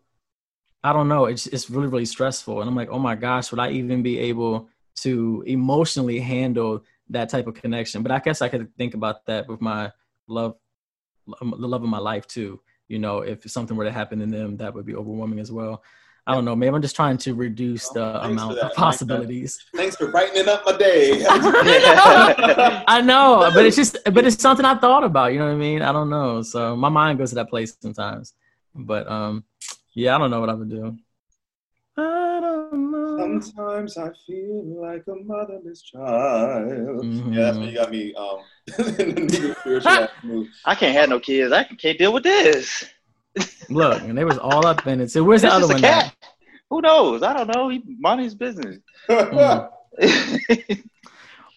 I 0.84 0.93
don't 0.93 1.08
know. 1.08 1.26
It's 1.26 1.47
it's 1.47 1.69
really 1.69 1.88
really 1.88 2.06
stressful, 2.06 2.62
and 2.62 2.69
I'm 2.69 2.76
like, 2.76 2.89
oh 2.89 3.00
my 3.00 3.15
gosh, 3.15 3.52
would 3.52 3.60
I 3.60 3.71
even 3.71 4.04
be 4.04 4.19
able 4.19 4.69
to 4.97 5.43
emotionally 5.45 6.19
handle 6.19 6.84
that 7.10 7.30
type 7.30 7.47
of 7.47 7.56
connection? 7.56 8.04
But 8.04 8.12
I 8.12 8.19
guess 8.19 8.41
I 8.41 8.50
could 8.50 8.73
think 8.78 8.93
about 8.93 9.26
that 9.26 9.47
with 9.47 9.60
my 9.60 9.91
love, 10.28 10.56
um, 11.41 11.54
the 11.60 11.67
love 11.67 11.84
of 11.84 11.89
my 11.89 11.97
life 11.97 12.28
too. 12.28 12.62
You 12.88 13.00
know, 13.00 13.19
if 13.19 13.50
something 13.52 13.76
were 13.76 13.84
to 13.84 13.91
happen 13.91 14.19
to 14.19 14.26
them, 14.26 14.58
that 14.58 14.73
would 14.73 14.86
be 14.86 14.95
overwhelming 14.95 15.39
as 15.39 15.52
well. 15.52 15.84
I 16.27 16.33
don't 16.33 16.43
know. 16.43 16.57
Maybe 16.57 16.75
I'm 16.75 16.81
just 16.81 16.95
trying 16.95 17.17
to 17.19 17.33
reduce 17.33 17.87
the 17.89 18.21
oh, 18.21 18.29
amount 18.29 18.59
of 18.59 18.73
possibilities. 18.73 19.65
Thanks 19.73 19.95
for 19.95 20.11
brightening 20.11 20.49
up 20.49 20.63
my 20.65 20.77
day. 20.77 21.23
I 21.29 23.01
know, 23.01 23.49
but 23.53 23.65
it's 23.65 23.77
just, 23.77 23.97
but 24.11 24.27
it's 24.27 24.41
something 24.41 24.65
I 24.65 24.75
thought 24.75 25.05
about. 25.05 25.31
You 25.31 25.39
know 25.39 25.45
what 25.45 25.53
I 25.53 25.57
mean? 25.57 25.81
I 25.81 25.93
don't 25.93 26.09
know. 26.09 26.41
So 26.41 26.75
my 26.75 26.89
mind 26.89 27.17
goes 27.17 27.29
to 27.29 27.35
that 27.35 27.49
place 27.49 27.77
sometimes. 27.81 28.33
But 28.75 29.09
um, 29.09 29.45
yeah, 29.93 30.15
I 30.15 30.17
don't 30.19 30.29
know 30.29 30.41
what 30.41 30.49
I 30.49 30.53
would 30.53 30.69
do. 30.69 30.97
I 31.95 32.39
don't 32.41 32.91
know. 32.91 33.17
Sometimes 33.17 33.97
I 33.97 34.09
feel 34.27 34.81
like 34.81 35.03
a 35.07 35.15
motherless 35.15 35.81
child. 35.81 37.05
Mm-hmm. 37.05 37.33
Yeah, 37.33 37.41
that's 37.41 37.57
what 37.57 37.67
you 37.69 37.73
got 37.73 37.89
me 37.89 38.13
um, 38.15 38.39
in 38.99 39.27
the 39.27 39.55
spiritual. 39.59 40.47
I 40.65 40.75
can't 40.75 40.93
have 40.93 41.07
no 41.09 41.21
kids. 41.21 41.53
I 41.53 41.63
can't 41.63 41.97
deal 41.97 42.11
with 42.11 42.23
this. 42.23 42.85
Look, 43.69 44.02
and 44.04 44.17
they 44.17 44.23
was 44.23 44.38
all 44.38 44.65
up 44.65 44.86
in 44.88 45.02
it. 45.02 45.12
So 45.12 45.23
where's 45.23 45.41
the 45.41 45.52
other 45.52 45.67
one? 45.67 45.82
Cat. 45.82 46.13
Who 46.69 46.82
knows? 46.82 47.23
I 47.23 47.34
don't 47.34 47.54
know. 47.56 47.69
He 47.69 47.82
mind 48.00 48.21
his 48.21 48.36
business. 48.36 48.78
mm. 49.10 49.69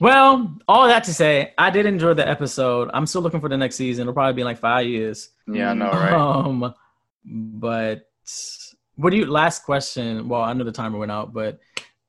well, 0.01 0.59
all 0.69 0.87
that 0.87 1.05
to 1.05 1.15
say, 1.15 1.53
I 1.59 1.71
did 1.71 1.87
enjoy 1.87 2.15
the 2.15 2.29
episode. 2.29 2.91
I'm 2.95 3.07
still 3.07 3.21
looking 3.23 3.41
for 3.41 3.49
the 3.49 3.57
next 3.57 3.77
season. 3.77 4.03
It'll 4.03 4.15
probably 4.15 4.35
be 4.35 4.45
like 4.45 4.59
five 4.59 4.87
years. 4.87 5.31
Yeah, 5.47 5.71
I 5.71 5.75
know, 5.75 5.91
right? 5.91 6.13
Um, 6.13 6.75
but 7.25 8.09
what 8.97 9.11
do 9.11 9.17
you? 9.17 9.27
Last 9.27 9.65
question. 9.65 10.29
Well, 10.29 10.43
I 10.43 10.53
know 10.53 10.65
the 10.65 10.73
timer 10.73 10.99
went 10.99 11.13
out, 11.13 11.33
but 11.33 11.59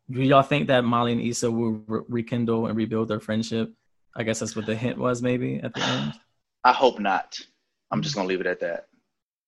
do 0.10 0.22
y'all 0.22 0.42
think 0.42 0.68
that 0.68 0.84
Molly 0.84 1.14
and 1.14 1.22
Issa 1.22 1.50
will 1.50 1.84
re- 1.88 2.02
rekindle 2.08 2.68
and 2.68 2.78
rebuild 2.78 3.08
their 3.08 3.20
friendship? 3.20 3.74
I 4.16 4.24
guess 4.24 4.40
that's 4.40 4.56
what 4.56 4.66
the 4.66 4.76
hint 4.76 4.98
was, 4.98 5.22
maybe 5.22 5.60
at 5.64 5.74
the 5.74 5.82
end. 5.82 6.14
I 6.64 6.74
hope 6.74 7.00
not. 7.00 7.40
I'm 7.92 8.02
just 8.02 8.16
gonna 8.16 8.28
leave 8.28 8.42
it 8.42 8.48
at 8.48 8.60
that. 8.60 8.88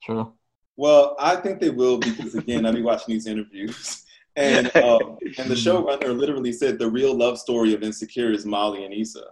Sure. 0.05 0.31
Well, 0.75 1.15
I 1.19 1.35
think 1.35 1.59
they 1.59 1.69
will 1.69 1.97
because 1.97 2.35
again, 2.35 2.65
I've 2.65 2.73
been 2.73 2.83
watching 2.83 3.13
these 3.13 3.27
interviews, 3.27 4.03
and 4.35 4.67
um, 4.75 5.17
and 5.37 5.49
the 5.49 5.55
showrunner 5.55 6.17
literally 6.17 6.51
said 6.51 6.79
the 6.79 6.89
real 6.89 7.15
love 7.15 7.37
story 7.37 7.73
of 7.73 7.83
Insecure 7.83 8.31
is 8.31 8.45
Molly 8.45 8.85
and 8.85 8.93
Issa, 8.93 9.25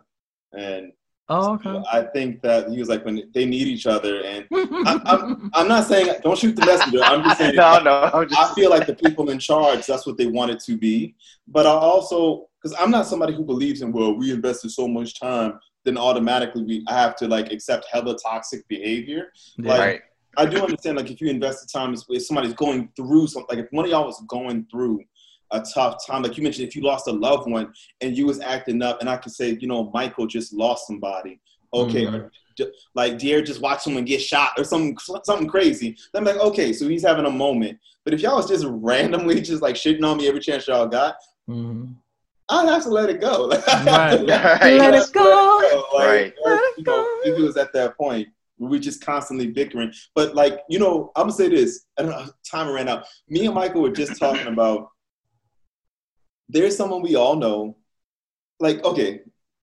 and 0.54 0.92
Oh, 1.34 1.54
okay. 1.54 1.64
So 1.64 1.84
I 1.90 2.02
think 2.02 2.42
that 2.42 2.68
he 2.68 2.78
was 2.78 2.90
like 2.90 3.06
when 3.06 3.24
they 3.34 3.46
need 3.46 3.68
each 3.68 3.88
other, 3.88 4.22
and 4.22 4.46
I, 4.54 5.00
I'm, 5.06 5.50
I'm 5.54 5.68
not 5.70 5.88
saying 5.88 6.14
don't 6.24 6.38
shoot 6.38 6.58
the 6.58 6.66
messenger. 6.66 7.02
I'm 7.02 7.24
just 7.24 7.38
saying. 7.38 7.56
no, 7.56 7.80
no. 7.80 8.26
Just... 8.26 8.38
I 8.38 8.54
feel 8.54 8.70
like 8.70 8.86
the 8.86 8.96
people 8.96 9.30
in 9.30 9.40
charge. 9.40 9.86
That's 9.86 10.06
what 10.06 10.18
they 10.18 10.28
want 10.28 10.52
it 10.52 10.60
to 10.66 10.78
be. 10.78 11.16
But 11.48 11.66
I 11.66 11.70
also 11.70 12.50
because 12.62 12.78
I'm 12.78 12.92
not 12.92 13.08
somebody 13.08 13.34
who 13.34 13.46
believes 13.46 13.82
in 13.82 13.94
well, 13.94 14.14
we 14.14 14.32
invested 14.32 14.72
so 14.72 14.90
much 14.90 15.18
time, 15.18 15.58
then 15.86 15.98
automatically 15.98 16.64
we 16.64 16.84
I 16.90 17.00
have 17.00 17.16
to 17.18 17.30
like 17.30 17.50
accept 17.50 17.88
hella 17.90 18.18
toxic 18.18 18.68
behavior. 18.68 19.32
Yeah. 19.58 19.70
Like, 19.70 19.80
right. 19.80 20.02
I 20.38 20.46
do 20.46 20.62
understand 20.62 20.98
like 20.98 21.12
if 21.12 21.20
you 21.22 21.30
invest 21.30 21.62
the 21.62 21.68
time, 21.68 21.94
if 21.94 22.24
somebody's 22.24 22.54
going 22.54 22.90
through 22.96 23.28
something, 23.28 23.58
like 23.58 23.66
if 23.66 23.72
one 23.72 23.86
of 23.86 23.92
y'all 23.92 24.06
was 24.06 24.22
going 24.28 24.66
through 24.72 25.04
a 25.52 25.62
tough 25.62 26.06
time. 26.06 26.24
Like 26.24 26.38
you 26.38 26.44
mentioned, 26.44 26.68
if 26.68 26.76
you 26.76 26.82
lost 26.82 27.08
a 27.08 27.12
loved 27.12 27.50
one 27.50 27.74
and 28.02 28.18
you 28.18 28.26
was 28.26 28.40
acting 28.40 28.82
up, 28.82 29.02
and 29.02 29.10
I 29.10 29.18
could 29.18 29.34
say, 29.34 29.58
you 29.60 29.68
know, 29.68 29.92
Michael 29.94 30.28
just 30.28 30.54
lost 30.54 30.88
somebody. 30.88 31.40
Okay, 31.74 32.06
mm-hmm. 32.06 32.16
or, 32.16 32.32
like 32.96 33.18
Dear 33.18 33.42
just 33.42 33.62
watched 33.62 33.84
someone 33.84 34.04
get 34.04 34.22
shot 34.22 34.52
or 34.58 34.64
something 34.64 34.98
something 35.24 35.48
crazy. 35.48 35.96
Then 36.14 36.28
I'm 36.28 36.36
like, 36.36 36.44
okay, 36.44 36.74
so 36.74 36.88
he's 36.88 37.04
having 37.04 37.26
a 37.26 37.32
moment. 37.32 37.80
But 38.04 38.14
if 38.14 38.22
y'all 38.22 38.38
was 38.38 38.48
just 38.48 38.66
randomly 38.68 39.42
just 39.42 39.62
like 39.62 39.76
shitting 39.76 40.04
on 40.04 40.18
me 40.18 40.28
every 40.28 40.42
chance 40.42 40.68
y'all 40.68 40.88
got, 40.88 41.16
mm-hmm. 41.50 41.94
I'd 42.50 42.68
have 42.68 42.84
to 42.84 42.90
let 42.90 43.10
it 43.10 43.22
go. 43.22 43.48
Like, 43.68 43.86
right. 43.86 44.22
let, 44.22 44.62
let, 44.62 44.94
it 44.94 45.14
go. 45.14 45.88
Like, 45.94 46.06
right. 46.06 46.34
Or, 46.44 46.52
you 46.78 46.84
know, 46.84 47.20
if 47.24 47.40
it 47.40 47.42
was 47.42 47.58
at 47.58 47.72
that 47.74 47.98
point 47.98 48.28
we 48.70 48.80
just 48.80 49.04
constantly 49.04 49.48
bickering. 49.48 49.92
But 50.16 50.36
like, 50.36 50.60
you 50.70 50.80
know, 50.80 51.12
I'm 51.16 51.24
gonna 51.24 51.34
say 51.34 51.50
this. 51.50 51.86
I 51.98 52.04
don't 52.04 52.12
know. 52.12 52.28
Time 52.50 52.72
ran 52.72 52.88
out. 52.88 53.06
Me 53.28 53.46
and 53.46 53.56
Michael 53.56 53.82
were 53.82 53.92
just 53.92 54.20
talking 54.20 54.48
about 54.54 54.90
there's 56.50 56.76
someone 56.76 57.02
we 57.02 57.16
all 57.16 57.36
know. 57.36 57.78
Like, 58.60 58.84
okay, 58.84 59.22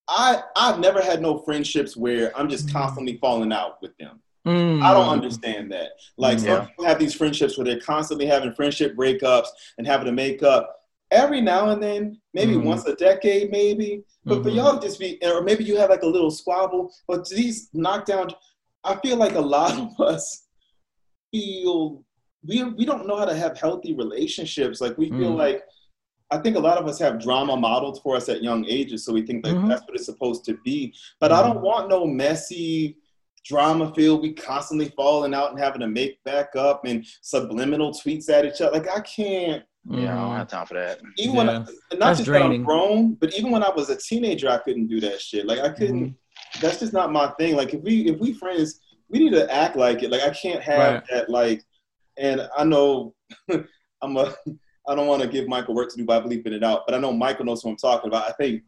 I 0.09 0.43
I've 0.57 0.81
never 0.81 1.03
had 1.03 1.23
no 1.23 1.39
friendships 1.39 1.97
where 1.97 2.37
I'm 2.37 2.49
just 2.49 2.67
mm-hmm. 2.67 2.79
constantly 2.79 3.19
falling 3.19 3.53
out 3.53 3.81
with 3.81 3.97
them. 3.99 4.21
Mm. 4.47 4.83
I 4.83 4.95
don't 4.95 5.09
understand 5.09 5.71
that. 5.73 5.91
Like 6.17 6.39
yeah. 6.39 6.45
some 6.45 6.67
people 6.69 6.85
have 6.87 6.99
these 6.99 7.15
friendships 7.15 7.59
where 7.59 7.67
they're 7.67 7.81
constantly 7.81 8.27
having 8.27 8.53
friendship 8.55 8.97
breakups 8.97 9.49
and 9.77 9.87
having 9.87 10.07
to 10.07 10.13
make 10.13 10.43
up 10.43 10.75
every 11.11 11.41
now 11.41 11.71
and 11.71 11.83
then, 11.83 12.21
maybe 12.35 12.55
mm. 12.55 12.63
once 12.63 12.87
a 12.87 12.95
decade, 12.95 13.51
maybe. 13.51 14.03
But 14.25 14.37
mm-hmm. 14.37 14.43
for 14.45 14.49
y'all 14.51 14.79
to 14.79 14.87
just 14.87 14.99
be, 14.99 15.19
or 15.23 15.43
maybe 15.43 15.65
you 15.65 15.77
have 15.77 15.91
like 15.91 16.03
a 16.03 16.07
little 16.07 16.31
squabble. 16.31 16.93
But 17.07 17.29
these 17.29 17.69
knockdown, 17.73 18.31
I 18.85 18.97
feel 18.97 19.17
like 19.17 19.35
a 19.35 19.41
lot 19.41 19.79
of 19.79 20.01
us 20.07 20.47
feel 21.33 22.05
we 22.47 22.63
we 22.63 22.85
don't 22.85 23.07
know 23.07 23.17
how 23.17 23.25
to 23.25 23.37
have 23.37 23.59
healthy 23.59 23.95
relationships. 23.95 24.81
Like 24.81 24.97
we 24.97 25.11
feel 25.11 25.33
mm. 25.33 25.37
like 25.37 25.63
I 26.31 26.39
think 26.39 26.57
a 26.57 26.61
lot 26.61 26.79
of 26.79 26.87
us 26.87 26.99
have 26.99 27.23
drama 27.23 27.57
modeled 27.57 28.01
for 28.03 28.15
us 28.17 28.29
at 28.29 28.43
young 28.43 28.65
ages, 28.67 29.05
so 29.05 29.13
we 29.13 29.23
think 29.23 29.45
that 29.45 29.55
mm-hmm. 29.55 29.69
that's 29.69 29.83
what 29.83 29.95
it's 29.95 30.05
supposed 30.05 30.45
to 30.45 30.59
be. 30.65 30.95
But 31.21 31.31
mm-hmm. 31.31 31.41
I 31.41 31.47
don't 31.47 31.63
want 31.63 31.89
no 31.89 32.07
messy 32.07 32.99
drama 33.45 33.93
filled. 33.95 34.23
We 34.23 34.35
constantly 34.35 34.91
falling 34.91 35.35
out 35.35 35.51
and 35.51 35.59
having 35.59 35.81
to 35.81 35.89
make 35.89 36.23
back 36.25 36.55
up 36.55 36.85
and 36.85 37.05
subliminal 37.23 37.93
tweets 37.93 38.29
at 38.29 38.45
each 38.45 38.61
other. 38.61 38.79
Like 38.79 38.89
I 38.89 39.01
can't. 39.01 39.65
Yeah, 39.91 40.13
I 40.13 40.21
don't 40.21 40.37
have 40.37 40.49
time 40.49 40.67
for 40.67 40.75
that. 40.75 41.01
Even 41.17 41.35
yeah. 41.35 41.39
when 41.39 41.49
I, 41.49 41.53
not 41.55 41.69
that's 41.99 42.19
just 42.19 42.25
draining. 42.27 42.51
that 42.51 42.55
I'm 42.57 42.65
grown, 42.65 43.15
but 43.15 43.35
even 43.35 43.51
when 43.51 43.63
I 43.63 43.71
was 43.71 43.89
a 43.89 43.97
teenager, 43.97 44.51
I 44.51 44.59
couldn't 44.59 44.89
do 44.89 45.01
that 45.01 45.21
shit. 45.21 45.47
Like 45.47 45.61
I 45.61 45.71
couldn't. 45.71 46.05
Mm-hmm. 46.05 46.15
That's 46.61 46.81
just 46.81 46.93
not 46.93 47.13
my 47.13 47.29
thing. 47.39 47.57
Like 47.57 47.75
if 47.75 47.83
we 47.83 48.07
if 48.07 48.19
we 48.19 48.33
friends, 48.33 48.81
we 49.09 49.19
need 49.19 49.33
to 49.33 49.53
act 49.53 49.77
like 49.77 50.03
it. 50.03 50.11
Like 50.11 50.23
I 50.23 50.31
can't 50.31 50.63
have 50.63 50.95
right. 50.95 51.03
that. 51.11 51.31
Like, 51.31 51.65
and 52.17 52.49
I 52.57 52.65
know 52.65 53.15
I'm 54.03 54.17
a 54.17 54.35
I 54.89 54.95
don't 54.95 55.07
want 55.07 55.23
to 55.23 55.29
give 55.29 55.47
Michael 55.47 55.75
work 55.75 55.91
to 55.91 55.97
do 55.97 56.05
by 56.05 56.19
bleeping 56.19 56.53
it 56.53 56.65
out, 56.65 56.85
but 56.87 56.95
I 56.95 56.99
know 56.99 57.13
Michael 57.13 57.45
knows 57.45 57.63
who 57.63 57.69
I'm 57.69 57.77
talking 57.77 58.09
about. 58.09 58.27
I 58.27 58.33
think, 58.33 58.63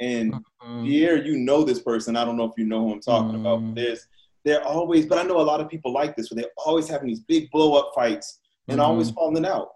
and 0.00 0.32
mm-hmm. 0.32 0.84
Pierre, 0.84 1.16
you 1.16 1.36
know 1.36 1.64
this 1.64 1.80
person. 1.80 2.16
I 2.16 2.24
don't 2.24 2.36
know 2.36 2.44
if 2.44 2.52
you 2.56 2.64
know 2.64 2.86
who 2.86 2.92
I'm 2.92 3.00
talking 3.00 3.32
mm-hmm. 3.32 3.46
about. 3.46 3.74
There's, 3.74 4.06
they're 4.44 4.62
always, 4.62 5.04
but 5.06 5.18
I 5.18 5.24
know 5.24 5.40
a 5.40 5.42
lot 5.42 5.60
of 5.60 5.68
people 5.68 5.92
like 5.92 6.14
this, 6.14 6.30
where 6.30 6.40
they're 6.40 6.52
always 6.64 6.86
having 6.86 7.08
these 7.08 7.20
big 7.20 7.50
blow 7.50 7.74
up 7.74 7.90
fights 7.92 8.40
and 8.68 8.78
mm-hmm. 8.78 8.88
always 8.88 9.10
falling 9.10 9.44
out. 9.44 9.70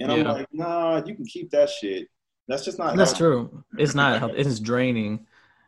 And 0.00 0.10
yeah. 0.10 0.18
I'm 0.18 0.24
like, 0.24 0.48
nah, 0.52 1.02
you 1.04 1.14
can 1.14 1.24
keep 1.24 1.50
that 1.50 1.70
shit. 1.70 2.08
That's 2.48 2.64
just 2.64 2.78
not. 2.78 2.96
That's 2.96 3.12
healthy. 3.12 3.48
true. 3.48 3.64
It's 3.78 3.94
not. 3.94 4.30
It 4.36 4.46
is 4.46 4.58
draining, 4.58 5.24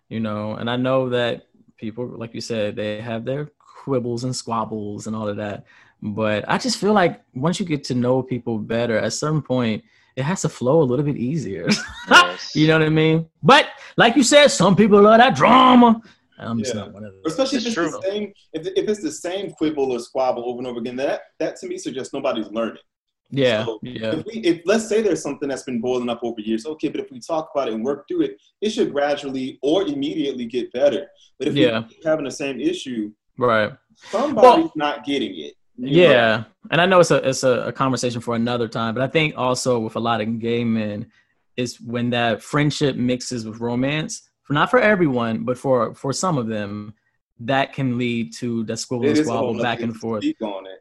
you 0.08 0.20
know. 0.20 0.54
And 0.54 0.70
I 0.70 0.76
know 0.76 1.08
that 1.10 1.46
people, 1.76 2.06
like 2.06 2.34
you 2.34 2.40
said, 2.40 2.76
they 2.76 3.00
have 3.00 3.24
their 3.24 3.50
quibbles 3.58 4.24
and 4.24 4.34
squabbles 4.34 5.06
and 5.06 5.14
all 5.14 5.28
of 5.28 5.36
that. 5.36 5.64
But 6.02 6.44
I 6.48 6.58
just 6.58 6.78
feel 6.78 6.92
like 6.92 7.22
once 7.34 7.58
you 7.58 7.66
get 7.66 7.84
to 7.84 7.94
know 7.94 8.22
people 8.22 8.58
better, 8.58 8.98
at 8.98 9.12
some 9.12 9.42
point, 9.42 9.82
it 10.16 10.24
has 10.24 10.42
to 10.42 10.48
flow 10.48 10.82
a 10.82 10.84
little 10.84 11.04
bit 11.04 11.16
easier. 11.16 11.68
Yes. 12.08 12.54
you 12.54 12.68
know 12.68 12.78
what 12.78 12.86
I 12.86 12.90
mean? 12.90 13.26
But 13.42 13.68
like 13.96 14.14
you 14.14 14.22
said, 14.22 14.48
some 14.48 14.76
people 14.76 15.00
love 15.00 15.18
that 15.18 15.34
drama. 15.34 16.00
I'm 16.38 16.58
yeah. 16.58 16.72
not 16.74 16.92
one 16.92 17.04
of 17.04 17.12
those. 17.14 17.32
Especially 17.32 17.58
if 17.58 17.66
it's, 17.66 17.76
it's 17.76 17.92
the 17.92 18.02
same, 18.02 18.32
if, 18.52 18.66
if 18.66 18.88
it's 18.88 19.00
the 19.00 19.10
same 19.10 19.50
quibble 19.50 19.90
or 19.90 19.98
squabble 19.98 20.44
over 20.44 20.58
and 20.58 20.66
over 20.66 20.78
again, 20.80 20.96
that 20.96 21.22
that 21.38 21.56
to 21.56 21.66
me 21.66 21.78
suggests 21.78 22.12
nobody's 22.12 22.48
learning. 22.48 22.82
Yeah, 23.30 23.64
so 23.64 23.78
yeah. 23.82 24.14
If, 24.14 24.26
we, 24.26 24.32
if 24.40 24.62
let's 24.64 24.88
say 24.88 25.02
there's 25.02 25.22
something 25.22 25.48
that's 25.48 25.64
been 25.64 25.80
boiling 25.80 26.08
up 26.08 26.20
over 26.22 26.40
years, 26.40 26.64
okay, 26.64 26.88
but 26.88 27.00
if 27.00 27.10
we 27.10 27.18
talk 27.18 27.50
about 27.54 27.68
it 27.68 27.74
and 27.74 27.84
work 27.84 28.06
through 28.06 28.22
it, 28.22 28.40
it 28.60 28.70
should 28.70 28.92
gradually 28.92 29.58
or 29.62 29.82
immediately 29.82 30.46
get 30.46 30.72
better. 30.72 31.08
But 31.38 31.48
if 31.48 31.54
yeah. 31.54 31.80
we 31.80 31.94
keep 31.94 32.04
having 32.04 32.24
the 32.24 32.30
same 32.30 32.60
issue, 32.60 33.10
right, 33.36 33.72
somebody's 33.96 34.40
well, 34.42 34.72
not 34.76 35.04
getting 35.04 35.36
it 35.38 35.54
yeah, 35.78 36.44
and 36.70 36.80
I 36.80 36.86
know 36.86 37.00
it's 37.00 37.10
a 37.10 37.28
it's 37.28 37.42
a, 37.42 37.66
a, 37.66 37.72
conversation 37.72 38.20
for 38.20 38.34
another 38.34 38.68
time, 38.68 38.94
but 38.94 39.02
I 39.02 39.06
think 39.06 39.34
also 39.36 39.78
with 39.78 39.96
a 39.96 40.00
lot 40.00 40.20
of 40.20 40.38
gay 40.38 40.64
men 40.64 41.10
is 41.56 41.80
when 41.80 42.10
that 42.10 42.42
friendship 42.42 42.96
mixes 42.96 43.46
with 43.46 43.60
romance. 43.60 44.30
not 44.48 44.70
for 44.70 44.78
everyone, 44.78 45.44
but 45.44 45.58
for 45.58 45.94
for 45.94 46.12
some 46.12 46.38
of 46.38 46.46
them, 46.46 46.94
that 47.40 47.74
can 47.74 47.98
lead 47.98 48.32
to 48.34 48.64
the 48.64 48.76
squibble 48.76 49.04
It 49.04 49.10
and 49.10 49.18
is 49.18 49.28
a 49.28 49.32
whole 49.32 49.54
squabble 49.54 49.62
back 49.62 49.80
and 49.80 49.94
forth. 49.96 50.24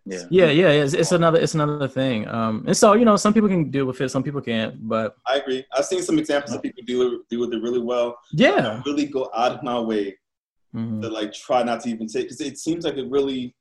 Speak 0.10 0.22
on 0.22 0.28
it. 0.28 0.32
Yeah. 0.32 0.46
Yeah, 0.48 0.70
yeah, 0.72 0.84
it's, 0.84 0.94
it's 0.94 1.12
another 1.12 1.40
it's 1.40 1.54
another 1.56 1.88
thing. 1.88 2.28
Um, 2.28 2.64
and 2.68 2.76
so 2.78 2.94
you 2.94 3.06
know, 3.06 3.16
some 3.18 3.34
people 3.34 3.50
can 3.50 3.70
deal 3.72 3.86
with 3.86 4.00
it, 4.02 4.10
some 4.10 4.24
people 4.24 4.42
can't. 4.42 4.88
But 4.88 5.16
I 5.28 5.38
agree. 5.38 5.66
I've 5.74 5.86
seen 5.86 6.02
some 6.02 6.20
examples 6.20 6.56
of 6.56 6.62
people 6.62 6.84
do 6.86 7.16
it, 7.16 7.22
do 7.30 7.40
with 7.40 7.54
it 7.54 7.62
really 7.62 7.82
well. 7.82 8.18
yeah, 8.34 8.82
Really 8.86 9.06
go 9.06 9.30
out 9.36 9.52
of 9.54 9.64
my 9.64 9.80
way 9.80 10.18
Mhm. 10.76 11.02
to 11.02 11.10
like 11.10 11.32
try 11.34 11.64
not 11.64 11.80
to 11.82 11.90
even 11.90 12.08
take 12.08 12.24
because 12.26 12.42
it 12.42 12.58
seems 12.58 12.84
like 12.86 12.96
it 12.98 13.10
really. 13.10 13.56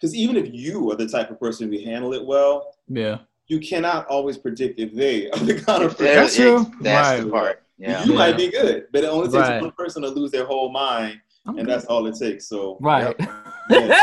Because 0.00 0.14
even 0.14 0.36
if 0.36 0.48
you 0.52 0.90
are 0.92 0.96
the 0.96 1.08
type 1.08 1.30
of 1.30 1.38
person 1.40 1.72
who 1.72 1.78
handle 1.84 2.14
it 2.14 2.24
well, 2.24 2.72
yeah, 2.88 3.18
you 3.48 3.58
cannot 3.60 4.06
always 4.06 4.38
predict 4.38 4.78
if 4.80 4.94
they 4.94 5.28
are 5.32 5.38
the 5.40 5.60
kind 5.60 5.82
of 5.82 5.98
person. 5.98 6.14
That's 6.14 6.36
true. 6.36 6.66
That's 6.80 7.08
Right. 7.08 7.24
the 7.24 7.30
part. 7.30 7.62
Yeah. 7.78 8.04
You 8.04 8.12
Yeah. 8.12 8.18
might 8.18 8.36
be 8.36 8.48
good, 8.50 8.86
but 8.92 9.04
it 9.04 9.08
only 9.08 9.26
takes 9.28 9.36
Right. 9.48 9.60
one 9.60 9.72
person 9.72 10.02
to 10.02 10.08
lose 10.08 10.30
their 10.30 10.44
whole 10.46 10.70
mind, 10.70 11.20
I'm 11.46 11.58
and 11.58 11.66
good. 11.66 11.74
that's 11.74 11.84
all 11.86 12.06
it 12.06 12.16
takes. 12.16 12.48
So 12.48 12.78
right. 12.80 13.14
yeah. 13.70 14.00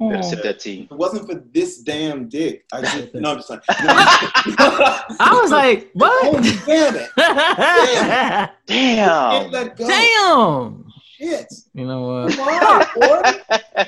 Better 0.00 0.22
sip 0.22 0.42
that 0.42 0.58
tea. 0.60 0.82
If 0.82 0.90
it 0.92 0.98
wasn't 0.98 1.26
for 1.30 1.36
this 1.52 1.78
damn 1.78 2.28
dick, 2.28 2.64
I 2.72 2.82
just 2.82 3.14
no, 3.14 3.30
I'm 3.30 3.36
just 3.38 3.48
like, 3.50 3.62
I 3.68 5.38
was 5.40 5.50
like, 5.52 5.90
what? 5.94 6.26
oh 6.26 6.40
damn 6.66 6.96
it, 6.96 7.10
can't 7.16 8.50
Damn. 8.66 9.50
Damn. 9.76 10.84
Shit, 11.16 11.46
You 11.74 11.86
know 11.86 12.24
what? 12.26 12.34
come 12.36 12.48
on, 12.48 12.86
boy, 12.96 13.22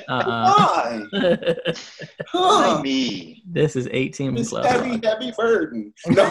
Uh-uh. 0.07 1.03
why? 1.11 1.55
Why 2.31 2.81
me? 2.81 3.43
this 3.45 3.75
is 3.75 3.87
18 3.91 4.33
This 4.33 4.49
plus. 4.49 4.65
heavy, 4.65 4.99
heavy 5.05 5.33
burden. 5.37 5.93
No. 6.07 6.23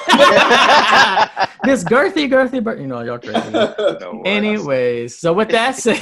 this 1.64 1.84
girthy, 1.84 2.28
girthy, 2.30 2.64
but 2.64 2.78
you 2.78 2.86
know, 2.86 3.02
y'all 3.02 3.18
crazy. 3.18 3.50
No, 3.50 4.22
Anyways, 4.24 5.18
so 5.18 5.34
with 5.34 5.50
that 5.50 5.76
said, 5.76 6.00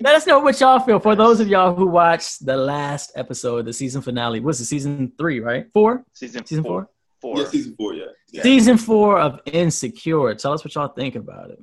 let 0.00 0.14
us 0.14 0.26
know 0.26 0.38
what 0.40 0.60
y'all 0.60 0.78
feel. 0.78 0.98
For 1.00 1.14
those 1.16 1.40
of 1.40 1.48
y'all 1.48 1.74
who 1.74 1.86
watched 1.86 2.44
the 2.44 2.56
last 2.56 3.12
episode, 3.16 3.64
the 3.64 3.72
season 3.72 4.02
finale, 4.02 4.40
what's 4.40 4.60
it, 4.60 4.66
season 4.66 5.12
three, 5.16 5.40
right? 5.40 5.66
Four? 5.72 6.04
season 6.12 6.44
Season 6.44 6.64
four? 6.64 6.88
Four. 7.20 7.38
yeah, 7.38 7.44
season 7.46 7.74
four, 7.76 7.94
yeah. 7.94 8.04
Yeah. 8.30 8.42
Season 8.42 8.76
four 8.76 9.18
of 9.18 9.40
Insecure. 9.46 10.34
Tell 10.34 10.52
us 10.52 10.64
what 10.64 10.74
y'all 10.74 10.88
think 10.88 11.14
about 11.14 11.50
it. 11.50 11.62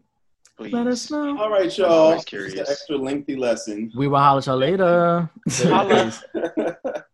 Please. 0.57 0.73
Let 0.73 0.87
us 0.87 1.09
know. 1.11 1.37
All 1.37 1.49
right, 1.49 1.75
y'all. 1.77 1.89
always 1.91 2.17
Just 2.17 2.27
curious. 2.27 2.53
an 2.53 2.65
extra 2.69 2.97
lengthy 2.97 3.35
lesson. 3.35 3.91
We 3.95 4.07
will 4.07 4.19
holler 4.19 4.39
at 4.39 4.45
y'all 4.45 4.57
later. 4.57 5.29
Holla. 5.49 6.11
Peace. 6.33 7.01